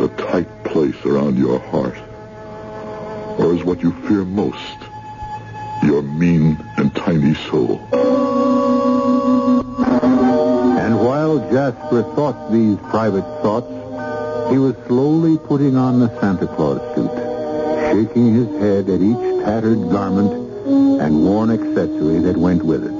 [0.00, 1.98] the tight place around your heart.
[3.38, 4.78] Or is what you fear most
[5.82, 7.80] your mean and tiny soul?
[10.78, 13.70] And while Jasper thought these private thoughts,
[14.52, 17.10] he was slowly putting on the Santa Claus suit,
[17.92, 20.32] shaking his head at each tattered garment
[21.00, 22.98] and worn accessory that went with it.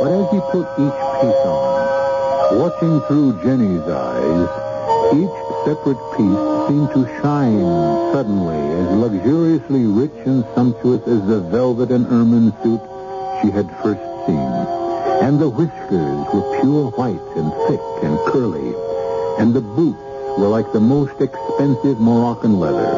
[0.00, 4.48] But as he put each piece on, watching through Jenny's eyes,
[5.14, 7.60] each separate piece seemed to shine
[8.12, 12.80] suddenly as luxuriously rich and sumptuous as the velvet and ermine suit
[13.40, 14.52] she had first seen.
[15.24, 18.74] And the whiskers were pure white and thick and curly,
[19.38, 19.98] and the boots
[20.38, 22.92] were like the most expensive Moroccan leather.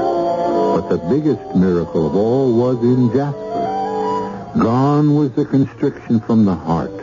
[0.75, 4.59] But the biggest miracle of all was in Jasper.
[4.59, 6.97] Gone was the constriction from the heart.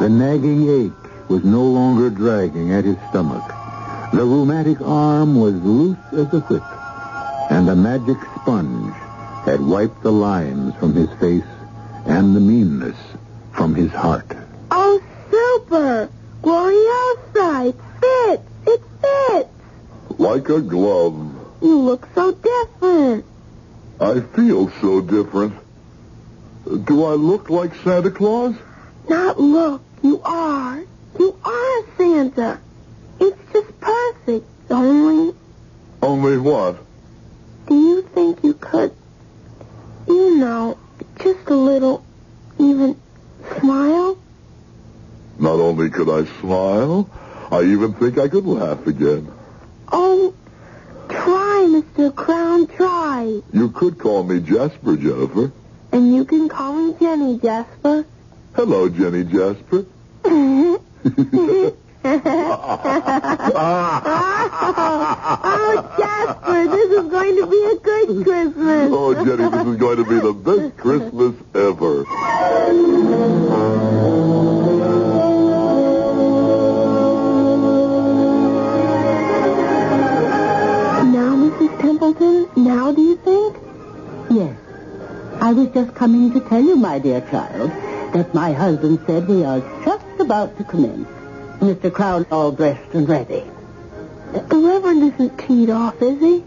[0.00, 3.48] The nagging ache was no longer dragging at his stomach.
[4.12, 6.62] The rheumatic arm was loose as a whip,
[7.50, 8.94] and the magic sponge
[9.44, 11.44] had wiped the lines from his face
[12.06, 12.96] and the meanness
[13.52, 14.26] from his heart.
[14.70, 16.08] Oh, super!
[16.42, 17.68] Gloriosa!
[17.68, 18.42] It fits!
[18.66, 20.18] It fits!
[20.18, 21.34] Like a glove.
[21.60, 23.24] You look so different.
[24.00, 25.54] I feel so different.
[26.84, 28.54] Do I look like Santa Claus?
[29.08, 29.82] Not look.
[30.02, 30.82] You are.
[31.18, 32.60] You are Santa.
[33.20, 34.46] It's just perfect.
[34.70, 35.34] Only,
[36.02, 36.76] Only what?
[37.66, 38.92] do you think you could,
[40.06, 40.76] you know,
[41.20, 42.04] just a little,
[42.58, 42.96] even
[43.58, 44.18] smile?
[45.38, 47.08] Not only could I smile,
[47.50, 49.32] I even think I could laugh again.
[49.90, 50.34] Oh,
[51.08, 52.14] try, Mr.
[52.14, 53.40] Crown, try.
[53.52, 55.52] You could call me Jasper, Jennifer.
[55.92, 58.04] And you can call me Jenny, Jasper.
[58.54, 59.86] Hello, Jenny Jasper.
[62.06, 62.20] oh,
[65.98, 68.90] Jasper, this is going to be a good Christmas.
[68.92, 72.04] Oh, Jenny, this is going to be the best Christmas ever.
[81.08, 81.80] Now, Mrs.
[81.80, 83.56] Templeton, now do you think?
[84.30, 84.54] Yes.
[85.40, 87.70] I was just coming to tell you, my dear child,
[88.12, 91.08] that my husband said we are just about to commence.
[91.64, 91.90] Mr.
[91.90, 93.42] Crown all dressed and ready.
[94.34, 96.44] Uh, the Reverend isn't teed off, is he?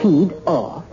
[0.00, 0.84] Teed off.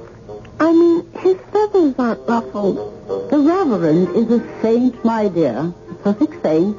[0.59, 3.29] I mean, his feathers aren't ruffled.
[3.29, 5.71] The Reverend is a saint, my dear.
[5.91, 6.75] A perfect saint.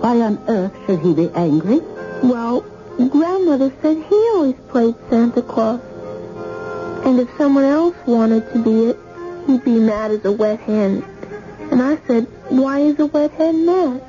[0.00, 1.80] Why on earth should he be angry?
[2.22, 2.62] Well,
[3.10, 5.80] Grandmother said he always played Santa Claus.
[7.04, 8.98] And if someone else wanted to be it,
[9.46, 11.04] he'd be mad as a wet hen.
[11.70, 14.02] And I said, why is a wet hen mad?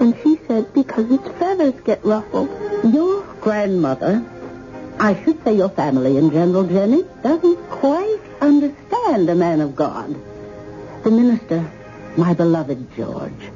[0.00, 2.48] And she said, because its feathers get ruffled.
[2.92, 4.24] Your grandmother,
[4.98, 10.14] I should say your family in general, Jenny, doesn't quite understand a man of God.
[11.04, 11.70] The minister,
[12.16, 13.50] my beloved George,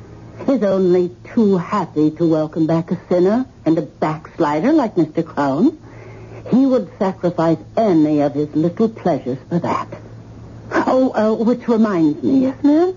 [0.48, 5.24] is only too happy to welcome back a sinner and a backslider like Mr.
[5.24, 5.78] Crown.
[6.50, 9.88] He would sacrifice any of his little pleasures for that.
[10.72, 12.42] Oh, uh, which reminds me.
[12.42, 12.96] Yes, ma'am?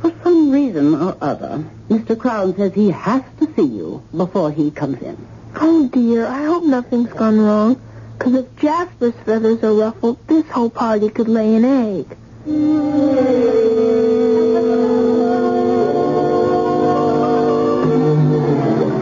[0.00, 2.18] For some reason or other, Mr.
[2.18, 5.16] Crown says he has to see you before he comes in.
[5.54, 7.80] Oh, dear, I hope nothing's gone wrong.
[8.18, 12.16] Because if Jasper's feathers are ruffled, this whole party could lay an egg.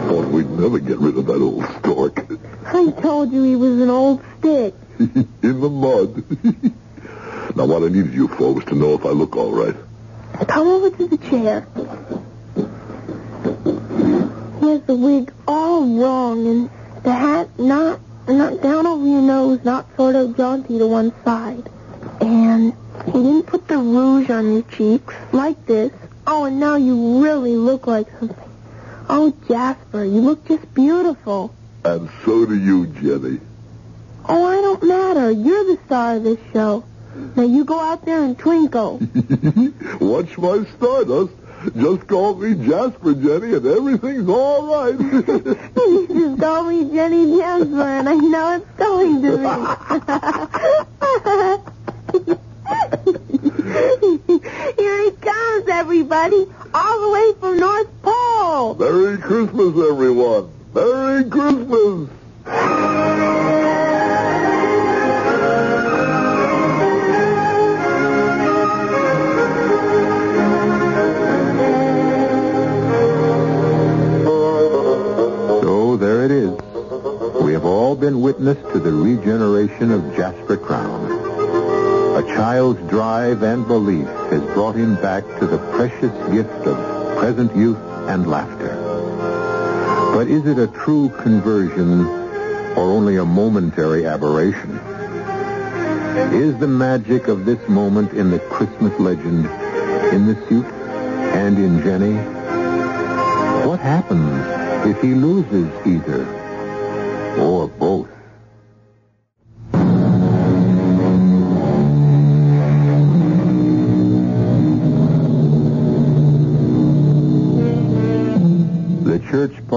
[0.07, 2.25] Thought we'd never get rid of that old stork.
[2.67, 4.75] I told you he was an old stick.
[4.99, 6.23] In the mud.
[7.55, 9.75] now, what I needed you for was to know if I look all right.
[10.47, 11.67] Come over to the chair.
[13.45, 16.69] He has the wig all wrong, and
[17.03, 21.69] the hat not not down over your nose, not sort of jaunty to one side.
[22.21, 22.73] And
[23.05, 25.91] he didn't put the rouge on your cheeks like this.
[26.25, 28.49] Oh, and now you really look like something.
[29.07, 31.53] Oh, Jasper, you look just beautiful.
[31.83, 33.39] And so do you, Jenny.
[34.27, 35.29] Oh, I don't matter.
[35.29, 36.83] You're the star of this show.
[37.35, 38.99] Now you go out there and twinkle.
[40.01, 41.33] Watch my stardust.
[41.73, 44.99] Just call me Jasper, Jenny, and everything's all right.
[44.99, 49.45] You just call me Jenny Jasper, and I know it's going to be.
[54.77, 58.75] Here he comes, everybody, all the way from North Pole.
[58.75, 60.51] Merry Christmas, everyone.
[60.73, 62.09] Merry Christmas.
[77.65, 81.11] Have all been witness to the regeneration of Jasper Crown.
[82.15, 87.55] A child's drive and belief has brought him back to the precious gift of present
[87.55, 88.75] youth and laughter.
[90.13, 92.05] But is it a true conversion
[92.77, 94.77] or only a momentary aberration?
[96.35, 99.47] Is the magic of this moment in the Christmas legend
[100.13, 100.67] in the suit
[101.33, 102.13] and in Jenny?
[103.67, 106.44] What happens if he loses either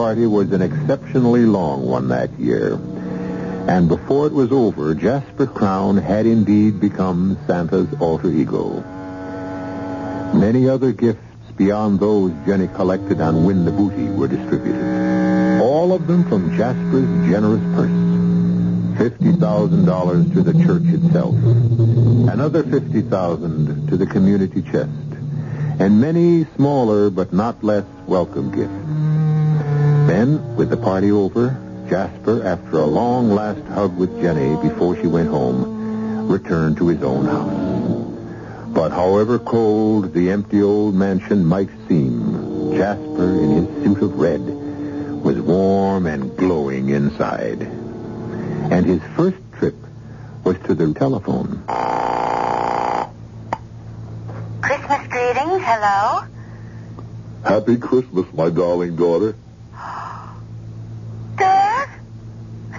[0.09, 2.81] party was an exceptionally long one that year.
[3.69, 8.81] And before it was over, Jasper Crown had indeed become Santa's alter ego.
[10.33, 15.61] Many other gifts beyond those Jenny collected on Win the Booty were distributed.
[15.61, 18.01] All of them from Jasper's generous purse.
[18.97, 21.35] $50,000 to the church itself.
[22.33, 24.89] Another 50000 to the community chest.
[25.79, 28.98] And many smaller but not less welcome gifts.
[30.09, 31.55] Then, with the party over,
[31.91, 37.03] Jasper, after a long last hug with Jenny before she went home, returned to his
[37.03, 38.73] own house.
[38.73, 44.41] But however cold the empty old mansion might seem, Jasper, in his suit of red,
[44.41, 47.61] was warm and glowing inside.
[47.61, 49.77] And his first trip
[50.43, 51.63] was to the telephone.
[54.63, 55.63] Christmas greetings.
[55.63, 56.25] Hello.
[57.45, 59.35] Happy Christmas, my darling daughter.
[61.37, 61.89] Dad?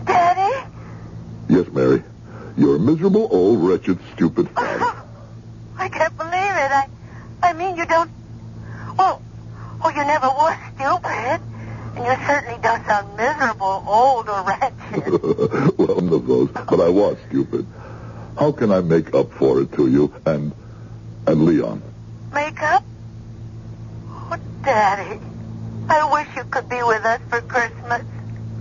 [0.06, 0.68] Daddy?
[1.60, 2.02] Yes, Mary.
[2.56, 4.96] You're a miserable, old, wretched, stupid father.
[5.78, 6.72] I can't believe it.
[6.72, 6.88] I,
[7.44, 8.10] I mean, you don't.
[8.98, 9.22] Well,
[9.84, 11.42] well, you never were stupid,
[11.98, 15.78] and you certainly don't sound miserable, old, or wretched.
[15.78, 17.68] well, none of those, but I was stupid.
[18.38, 20.54] How can I make up for it to you and
[21.28, 21.84] and Leon?
[22.34, 22.86] Make up?
[24.08, 25.20] Oh, Daddy,
[25.90, 28.04] I wish you could be with us for Christmas.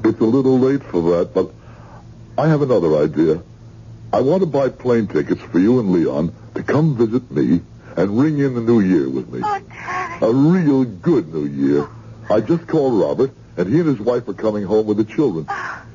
[0.03, 1.53] It's a little late for that, but
[2.39, 3.43] I have another idea.
[4.13, 7.61] I want to buy plane tickets for you and Leon to come visit me
[7.97, 9.41] and ring in the new year with me.
[9.45, 10.25] Oh, Daddy.
[10.25, 11.89] A real good new year.
[12.31, 15.49] I just called Robert, and he and his wife are coming home with the children.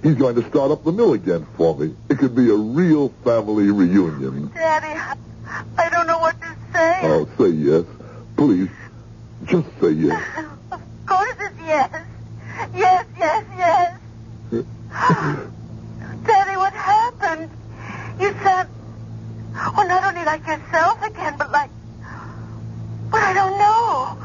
[0.04, 1.96] He's going to start up the mill again for me.
[2.10, 4.52] It could be a real family reunion.
[4.54, 5.00] Daddy,
[5.78, 7.00] I don't know what to say.
[7.04, 7.86] Oh, say yes.
[8.36, 8.70] Please,
[9.46, 10.22] just say yes.
[10.74, 12.06] Of course it's yes.
[12.76, 13.46] Yes, yes,
[14.52, 15.48] yes.
[18.24, 18.70] You sound,
[19.76, 21.70] well, not only like yourself again, but like,
[23.12, 24.18] but I don't know.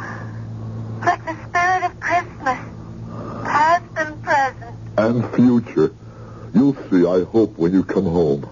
[1.05, 2.61] Like the spirit of Christmas,
[3.43, 4.77] past and present.
[4.97, 5.93] And future.
[6.55, 8.49] You'll see, I hope, when you come home.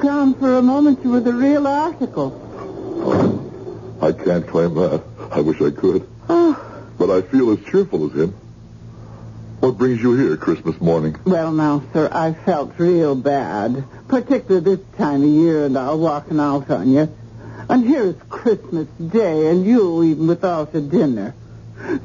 [0.00, 2.32] Crown, for a moment you were the real article.
[4.00, 5.02] I can't claim that.
[5.30, 6.08] I wish I could.
[6.28, 6.56] Oh,
[6.98, 8.30] But I feel as cheerful as him.
[9.60, 11.16] What brings you here Christmas morning?
[11.26, 16.40] well, now, sir, I felt real bad, particularly this time of year and all walking
[16.40, 17.14] out on you.
[17.68, 21.34] And here's Christmas Day, and you even without a dinner.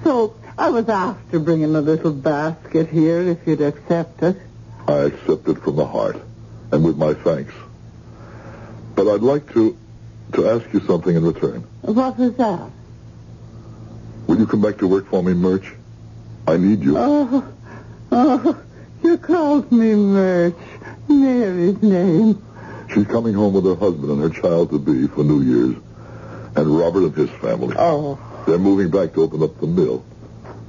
[0.03, 4.35] So I was after bringing a little basket here, if you'd accept it.
[4.85, 6.17] I accept it from the heart,
[6.73, 7.53] and with my thanks.
[8.95, 9.77] But I'd like to
[10.33, 11.61] to ask you something in return.
[11.81, 12.69] What was that?
[14.27, 15.71] Will you come back to work for me, Murch?
[16.47, 16.95] I need you.
[16.97, 17.53] Oh,
[18.11, 18.61] oh,
[19.03, 20.55] you called me Murch.
[21.07, 22.43] Mary's name.
[22.93, 25.75] She's coming home with her husband and her child to be for New Year's,
[26.55, 27.75] and Robert and his family.
[27.77, 28.19] Oh.
[28.47, 30.05] They're moving back to open up the mill.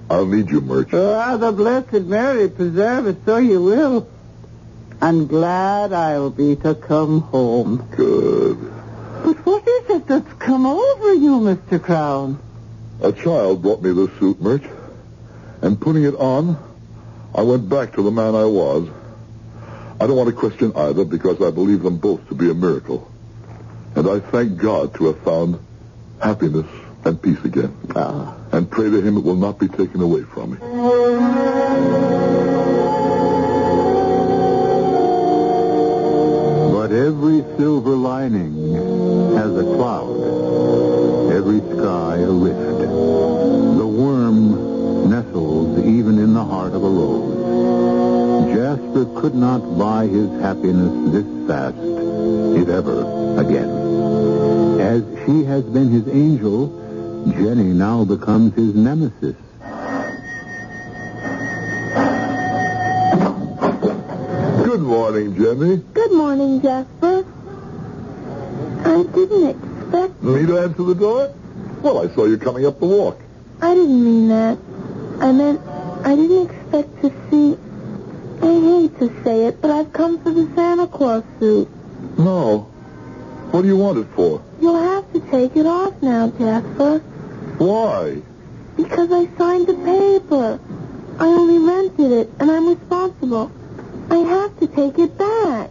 [0.09, 0.95] I'll need you, Murch.
[0.95, 4.09] Ah, the Blessed Mary preserve us, so you will.
[5.01, 7.87] And glad I'll be to come home.
[7.97, 8.59] Good.
[9.25, 11.83] But what is it that's come over you, Mr.
[11.83, 12.39] Crown?
[13.03, 14.65] A child brought me this suit, Murch,
[15.61, 16.57] and putting it on,
[17.35, 18.89] I went back to the man I was.
[20.01, 23.11] I don't want to question either because I believe them both to be a miracle.
[23.95, 25.59] And I thank God to have found
[26.23, 26.67] happiness
[27.05, 27.77] and peace again.
[27.95, 28.37] Ah.
[28.53, 31.46] And pray to him it will not be taken away from me.
[37.07, 38.75] Every silver lining
[39.37, 42.81] has a cloud, every sky a rift.
[43.79, 48.53] The worm nestles even in the heart of a rose.
[48.53, 51.77] Jasper could not buy his happiness this fast,
[52.61, 52.99] if ever,
[53.39, 53.71] again.
[54.81, 56.61] As she has been his angel,
[57.31, 59.37] Jenny now becomes his nemesis.
[65.07, 65.77] Morning, Jenny.
[65.95, 67.25] Good morning, Jasper.
[68.85, 70.21] I didn't expect...
[70.21, 71.33] Me to answer the door?
[71.81, 73.21] Well, I saw you coming up the walk.
[73.63, 74.59] I didn't mean that.
[75.21, 75.61] I meant
[76.05, 77.57] I didn't expect to see...
[78.43, 81.69] I hate to say it, but I've come for the Santa Claus suit.
[82.19, 82.63] No.
[83.53, 84.43] What do you want it for?
[84.61, 86.99] You'll have to take it off now, Jasper,
[87.59, 88.23] Why?
[88.77, 90.59] because I signed the paper.
[91.21, 93.53] I only rented it, and I'm responsible.
[94.11, 95.71] I have to take it back.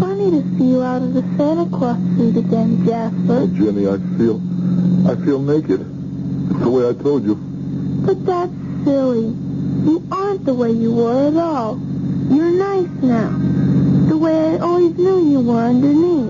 [0.00, 3.16] Funny to see you out of the Santa Claus suit again, Jasper.
[3.28, 4.40] Oh, Jenny, I feel,
[5.08, 5.80] I feel naked.
[6.50, 7.34] It's the way I told you.
[7.36, 8.52] But that's
[8.84, 9.28] silly.
[9.86, 11.78] You aren't the way you were at all.
[12.30, 13.30] You're nice now.
[14.08, 16.29] The way I always knew you were underneath.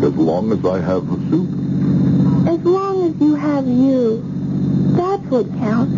[0.00, 1.48] As long as I have the soup.
[2.48, 4.22] As long as you have you.
[4.96, 5.92] That's what counts.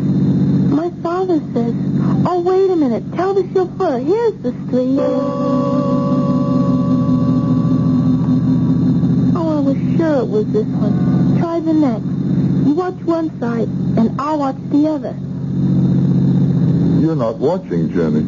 [0.74, 1.74] My father says,
[2.26, 3.12] oh, wait a minute.
[3.14, 3.98] Tell the chauffeur.
[3.98, 4.98] Here's the street.
[9.36, 11.38] Oh, I was sure it was this one.
[11.38, 12.06] Try the next.
[12.66, 15.14] You watch one side, and I'll watch the other.
[17.00, 18.24] You're not watching, Jenny.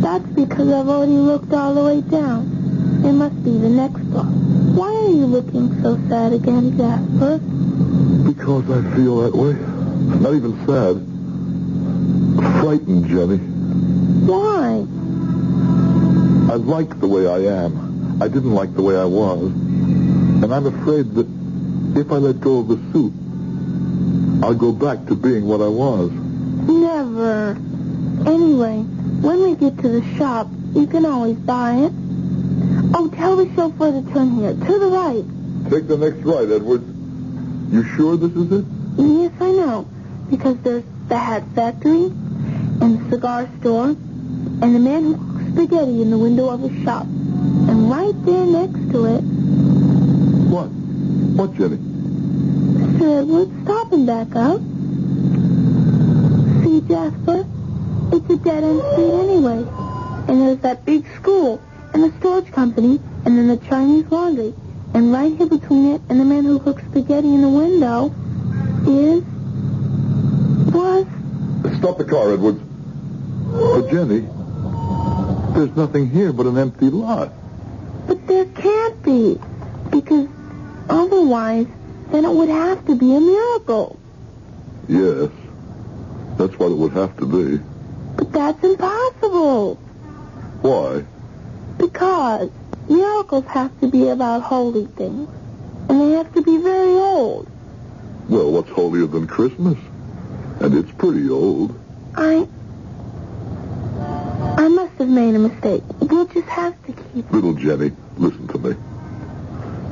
[0.00, 3.02] That's because I've already looked all the way down.
[3.04, 4.39] It must be the next block.
[4.74, 7.38] Why are you looking so sad again, Jasper?
[8.26, 9.54] Because I feel that way.
[10.20, 11.06] Not even sad.
[12.60, 13.38] Frightened, Jenny.
[14.26, 14.86] Why?
[16.52, 18.22] I like the way I am.
[18.22, 19.42] I didn't like the way I was.
[19.42, 21.26] And I'm afraid that
[21.98, 23.12] if I let go of the suit,
[24.44, 26.10] I'll go back to being what I was.
[26.10, 27.56] Never.
[28.26, 28.78] Anyway,
[29.22, 31.92] when we get to the shop, you can always buy it.
[32.92, 35.24] Oh, tell the chauffeur to turn here, to the right.
[35.70, 36.82] Take the next right, Edward.
[37.72, 38.64] You sure this is it?
[38.98, 39.88] Yes, I know.
[40.30, 46.02] Because there's the hat factory, and the cigar store, and the man who cooks spaghetti
[46.02, 47.04] in the window of his shop.
[47.04, 49.22] And right there next to it,
[50.50, 50.66] What?
[50.66, 51.78] What, Jenny?
[52.98, 54.60] Sir Edward, stop and back up.
[56.64, 57.46] See, Jasper?
[58.12, 59.64] It's a dead-end street anyway.
[60.28, 61.60] And there's that big school,
[61.92, 64.54] and the storage company, and then the Chinese laundry.
[64.94, 68.06] And right here between it and the man who cooks spaghetti in the window
[68.86, 69.22] is...
[70.72, 71.06] was...
[71.78, 72.60] Stop the car, Edwards.
[73.52, 74.26] But, Jenny,
[75.54, 77.32] there's nothing here but an empty lot.
[78.06, 79.38] But there can't be.
[79.90, 80.28] Because
[80.88, 81.66] otherwise,
[82.10, 83.98] then it would have to be a miracle.
[84.88, 85.30] Yes.
[86.36, 87.62] That's what it would have to be.
[88.16, 89.76] But that's impossible.
[90.62, 91.04] Why?
[91.80, 92.50] Because
[92.88, 95.28] miracles have to be about holy things.
[95.88, 97.50] And they have to be very old.
[98.28, 99.78] Well, what's holier than Christmas?
[100.60, 101.76] And it's pretty old.
[102.14, 102.46] I...
[104.56, 105.82] I must have made a mistake.
[106.00, 107.30] We'll just have to keep...
[107.32, 108.76] Little Jenny, listen to me.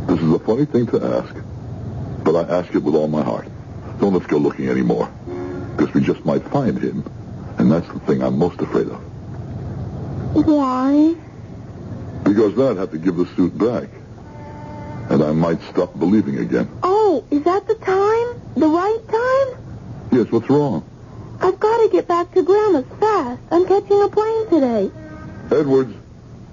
[0.07, 1.35] This is a funny thing to ask,
[2.23, 3.49] but I ask it with all my heart.
[3.99, 5.11] Don't let's go looking anymore,
[5.77, 7.05] because we just might find him,
[7.59, 9.01] and that's the thing I'm most afraid of.
[10.47, 11.17] Why?
[12.29, 13.89] Because then I'd have to give the suit back,
[15.09, 16.69] and I might stop believing again.
[16.83, 18.43] Oh, is that the time?
[18.55, 19.49] The right time?
[20.13, 20.85] Yes, what's wrong?
[21.41, 23.41] I've got to get back to Grandma's fast.
[23.51, 24.91] I'm catching a plane today.
[25.51, 25.95] Edwards,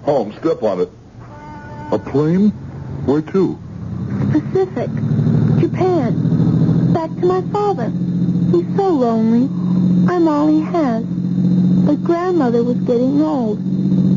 [0.04, 0.88] home, step on it.
[1.92, 2.52] A plane?
[3.04, 3.58] Where to?
[4.32, 4.90] Pacific.
[5.60, 6.92] Japan.
[6.94, 7.90] Back to my father.
[8.50, 9.44] He's so lonely.
[10.10, 11.04] I'm all he has.
[11.04, 13.58] But grandmother was getting old,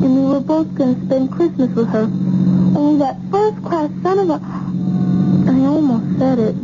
[0.01, 2.03] and we were both going to spend Christmas with her.
[2.03, 4.39] Only that first-class son of a...
[5.49, 6.55] I almost said it.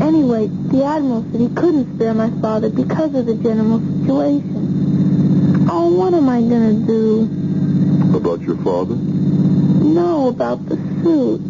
[0.00, 5.68] Anyway, the Admiral said he couldn't spare my father because of the general situation.
[5.70, 8.16] Oh, what am I going to do?
[8.16, 8.96] About your father?
[8.96, 11.40] No, about the suit.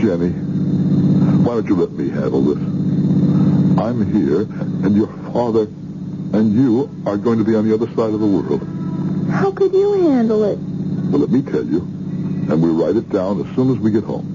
[0.00, 0.30] Jenny,
[1.44, 2.58] why don't you let me handle this?
[3.78, 4.42] I'm here,
[4.84, 5.68] and your father
[6.34, 8.73] and you are going to be on the other side of the world.
[9.30, 10.58] How could you handle it?
[10.58, 14.04] Well, let me tell you, and we'll write it down as soon as we get
[14.04, 14.30] home.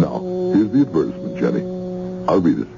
[0.00, 0.20] Now,
[0.54, 1.62] here's the advertisement, Jenny.
[2.28, 2.68] I'll read it.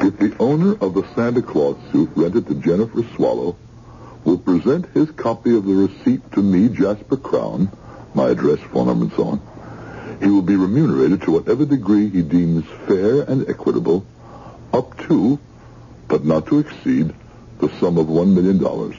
[0.00, 3.56] If the owner of the Santa Claus suit rented to Jennifer Swallow
[4.24, 7.68] will present his copy of the receipt to me, Jasper Crown,
[8.14, 9.40] my address, phone number, and so on,
[10.20, 14.04] he will be remunerated to whatever degree he deems fair and equitable,
[14.72, 15.38] up to,
[16.08, 17.14] but not to exceed,
[17.60, 18.96] the sum of one million dollars.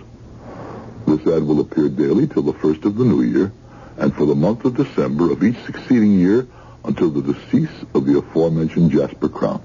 [1.05, 3.51] This ad will appear daily till the first of the new year,
[3.97, 6.47] and for the month of December of each succeeding year
[6.85, 9.61] until the decease of the aforementioned Jasper Crown.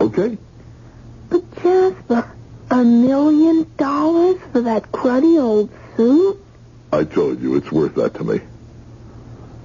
[0.00, 0.36] Okay?
[1.28, 2.30] But Jasper,
[2.70, 6.38] a million dollars for that cruddy old suit?
[6.92, 8.40] I told you it's worth that to me.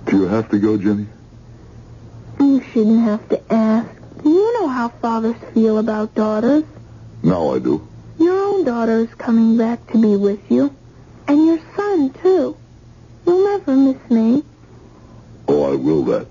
[0.08, 1.06] Do you have to go, Jenny?
[2.40, 3.90] You shouldn't have to ask.
[4.24, 6.64] You know how fathers feel about daughters.
[7.24, 7.86] Now I do.
[8.18, 10.74] Your own daughter is coming back to be with you.
[11.28, 12.56] And your son, too.
[13.26, 14.44] You'll never miss me.
[15.50, 16.28] Oh, I will that.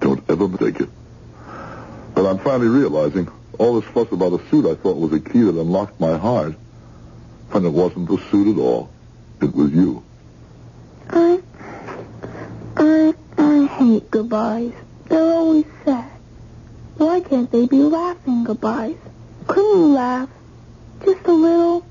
[0.00, 0.88] Don't ever mistake it.
[2.14, 5.42] But I'm finally realizing all this fuss about a suit I thought was a key
[5.42, 6.56] that unlocked my heart.
[7.54, 8.90] And it wasn't the suit at all.
[9.40, 10.02] It was you.
[11.08, 11.40] I...
[13.72, 14.74] I hate goodbyes.
[15.06, 16.10] They're always sad.
[16.98, 18.98] Why can't they be laughing goodbyes?
[19.46, 20.28] Couldn't you laugh?
[21.02, 21.86] Just a little?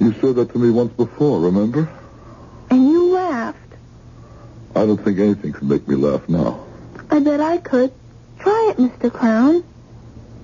[0.00, 1.88] You said that to me once before, remember?
[2.70, 3.56] And you laughed.
[4.74, 6.66] I don't think anything could make me laugh now.
[7.08, 7.92] I bet I could.
[8.40, 9.12] Try it, Mr.
[9.12, 9.62] Crown.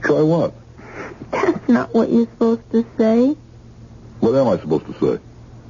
[0.02, 0.54] Try what?
[1.32, 3.36] That's not what you're supposed to say.
[4.20, 5.22] What am I supposed to say?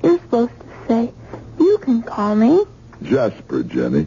[0.05, 1.12] You're supposed to say,
[1.59, 2.64] you can call me,
[3.03, 4.07] Jasper, Jenny.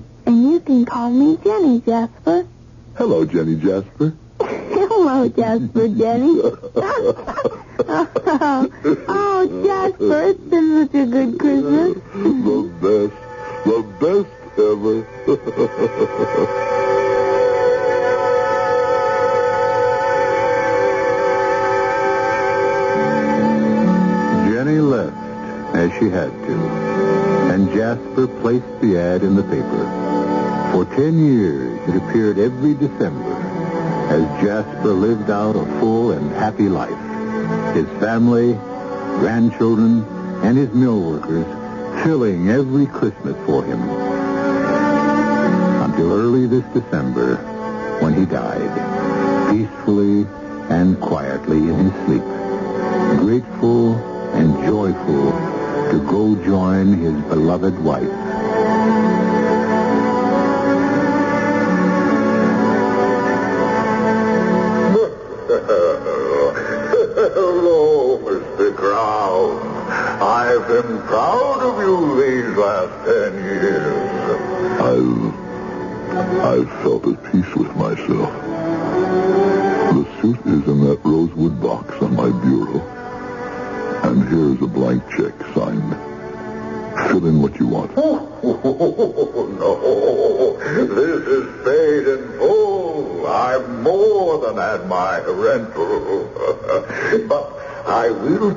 [0.67, 2.47] And call me Jenny, Jasper.
[2.95, 4.13] Hello, Jenny Jasper.
[4.39, 6.41] Hello, Jasper, Jenny.
[9.07, 11.93] oh, Jasper, it's been such a good Christmas.
[12.13, 13.13] the best.
[13.65, 15.05] The best ever.
[24.49, 25.17] Jenny left,
[25.75, 26.53] as she had to,
[27.51, 30.24] and Jasper placed the ad in the paper.
[30.71, 33.33] For ten years, it appeared every December
[34.09, 36.95] as Jasper lived out a full and happy life.
[37.75, 38.53] His family,
[39.19, 40.03] grandchildren,
[40.43, 41.45] and his mill workers
[42.03, 43.81] filling every Christmas for him.
[45.81, 47.37] Until early this December,
[48.01, 50.27] when he died, peacefully
[50.69, 52.23] and quietly in his sleep,
[53.19, 53.95] grateful
[54.33, 55.31] and joyful
[55.91, 58.24] to go join his beloved wife.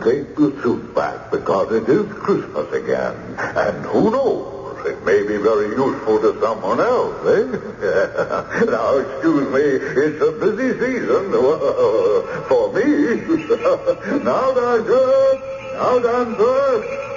[0.02, 3.14] Take the suit back because it is Christmas again.
[3.38, 4.86] And who knows?
[4.86, 8.64] It may be very useful to someone else, eh?
[8.70, 11.32] now, excuse me, it's a busy season
[12.48, 12.86] for me.
[14.24, 15.40] now, Dancer,
[15.74, 16.68] now, Dancer,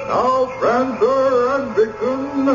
[0.09, 2.45] now, Prancer and Vixen.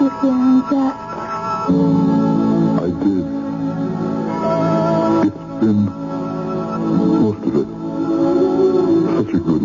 [0.00, 1.09] Did you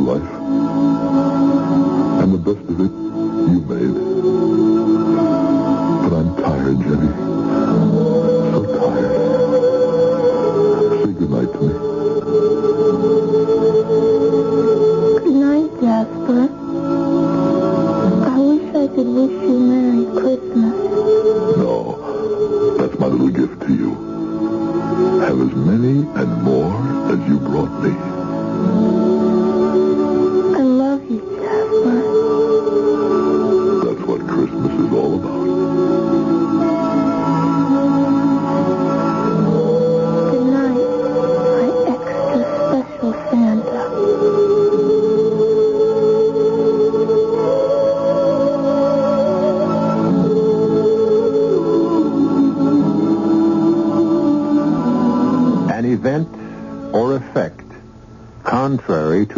[0.05, 0.31] life.
[2.21, 2.93] And the best of it
[3.49, 3.95] you made.
[6.03, 7.11] But I'm tired, Jenny.
[8.51, 9.13] So tired.
[11.01, 11.73] Say goodnight to me.
[15.23, 16.43] Good night, Jasper.
[18.29, 20.54] I wish I could wish you Merry Christmas.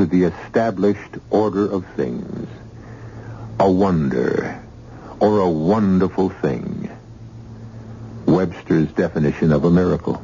[0.09, 2.47] The established order of things.
[3.59, 4.61] A wonder
[5.19, 6.89] or a wonderful thing.
[8.25, 10.23] Webster's definition of a miracle.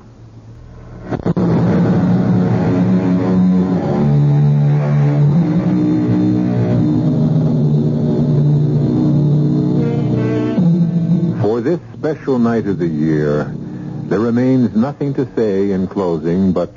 [11.42, 13.54] For this special night of the year,
[14.04, 16.76] there remains nothing to say in closing but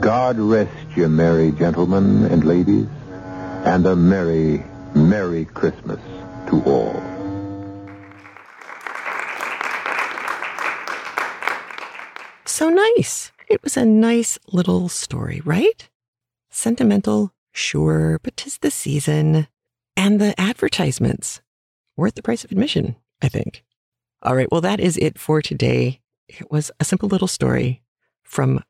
[0.00, 2.86] God rest you, merry gentlemen and ladies,
[3.64, 4.64] and a merry,
[4.94, 6.00] merry Christmas
[6.48, 7.02] to all.
[12.46, 13.32] So nice.
[13.48, 15.88] It was a nice little story, right?
[16.50, 19.46] Sentimental, sure, but 'tis the season.
[19.94, 21.42] And the advertisements.
[21.96, 23.62] Worth the price of admission, I think.
[24.22, 26.00] All right, well, that is it for today.
[26.28, 27.82] It was a simple little story
[28.22, 28.64] from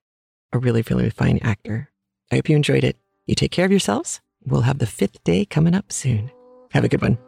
[0.52, 1.90] a really, really fine actor.
[2.30, 2.96] I hope you enjoyed it.
[3.26, 4.20] You take care of yourselves.
[4.44, 6.30] We'll have the fifth day coming up soon.
[6.70, 7.18] Have a good one.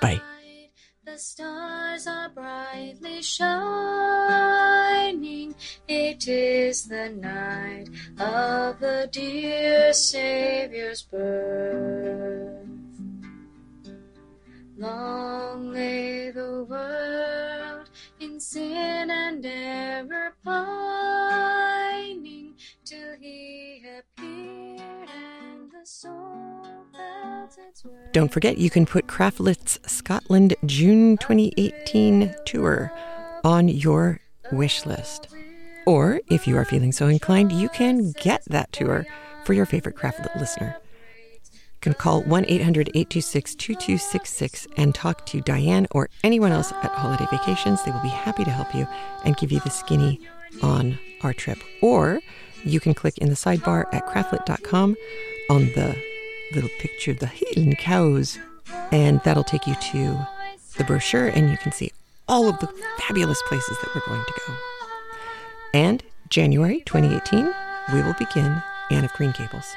[0.00, 0.20] Bye.
[1.04, 3.54] The stars are brightly shining.
[5.86, 12.66] It is the night of the dear Savior's birth.
[14.76, 21.73] Long lay the world in sin and error pining
[28.12, 32.92] Don't forget, you can put CraftLit's Scotland June 2018 tour
[33.42, 34.20] on your
[34.52, 35.28] wish list.
[35.86, 39.06] Or, if you are feeling so inclined, you can get that tour
[39.44, 40.76] for your favorite Craftlet listener.
[41.52, 46.92] You can call 1 800 826 2266 and talk to Diane or anyone else at
[46.92, 47.82] Holiday Vacations.
[47.82, 48.86] They will be happy to help you
[49.24, 50.20] and give you the skinny
[50.62, 51.58] on our trip.
[51.82, 52.20] Or
[52.64, 54.96] you can click in the sidebar at craftlit.com
[55.50, 55.96] on the
[56.54, 58.38] little picture of the hidden cows,
[58.92, 60.18] and that'll take you to
[60.76, 61.92] the brochure, and you can see
[62.28, 64.54] all of the fabulous places that we're going to go.
[65.72, 67.52] And January 2018,
[67.92, 69.74] we will begin Anne of Green Gables.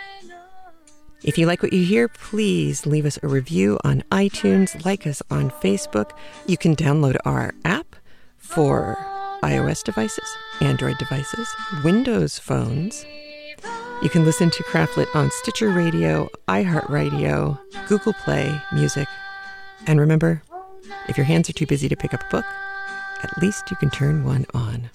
[1.24, 5.22] If you like what you hear, please leave us a review on iTunes, like us
[5.32, 6.12] on Facebook.
[6.46, 7.96] You can download our app
[8.38, 8.98] for
[9.44, 10.30] iOS devices,
[10.62, 11.48] Android devices,
[11.84, 13.06] Windows phones.
[14.02, 19.08] You can listen to CraftLit on Stitcher Radio, iHeartRadio, Google Play, Music.
[19.88, 20.44] And remember,
[21.08, 22.46] if your hands are too busy to pick up a book,
[23.24, 24.90] at least you can turn one on.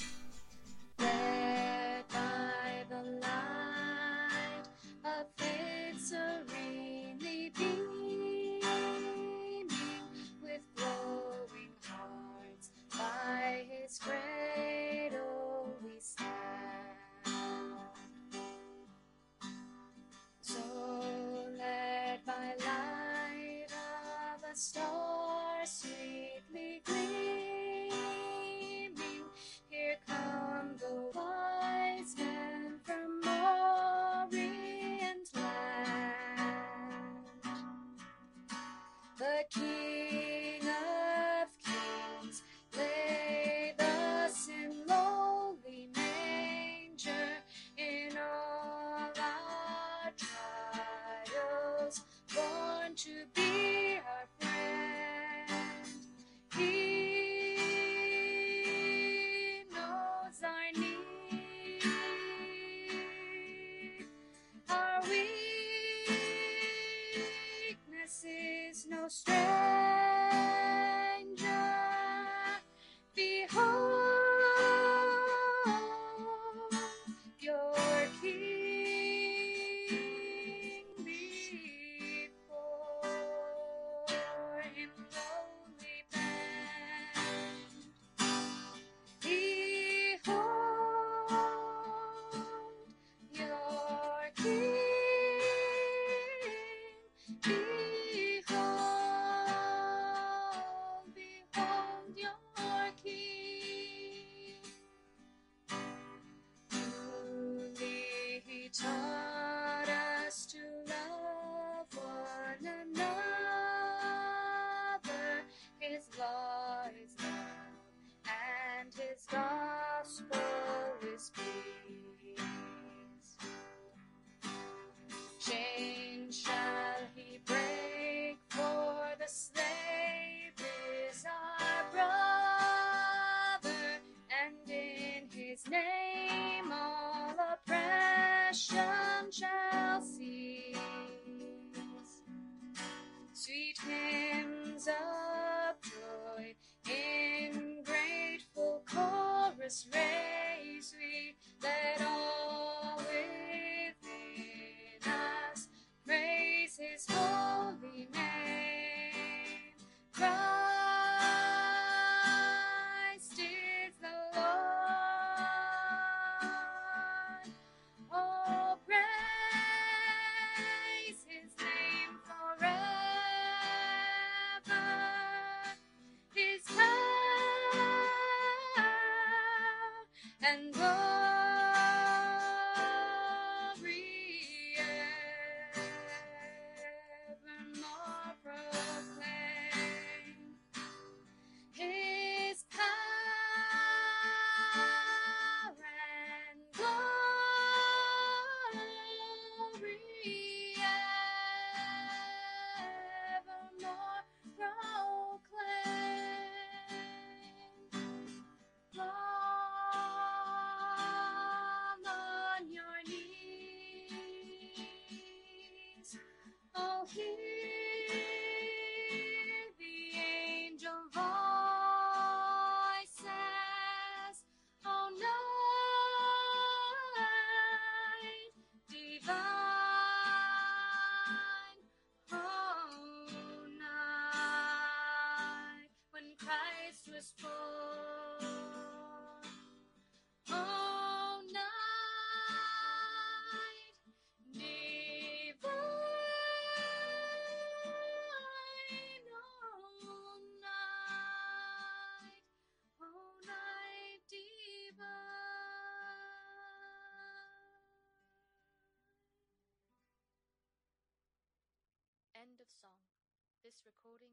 [263.72, 264.31] This recording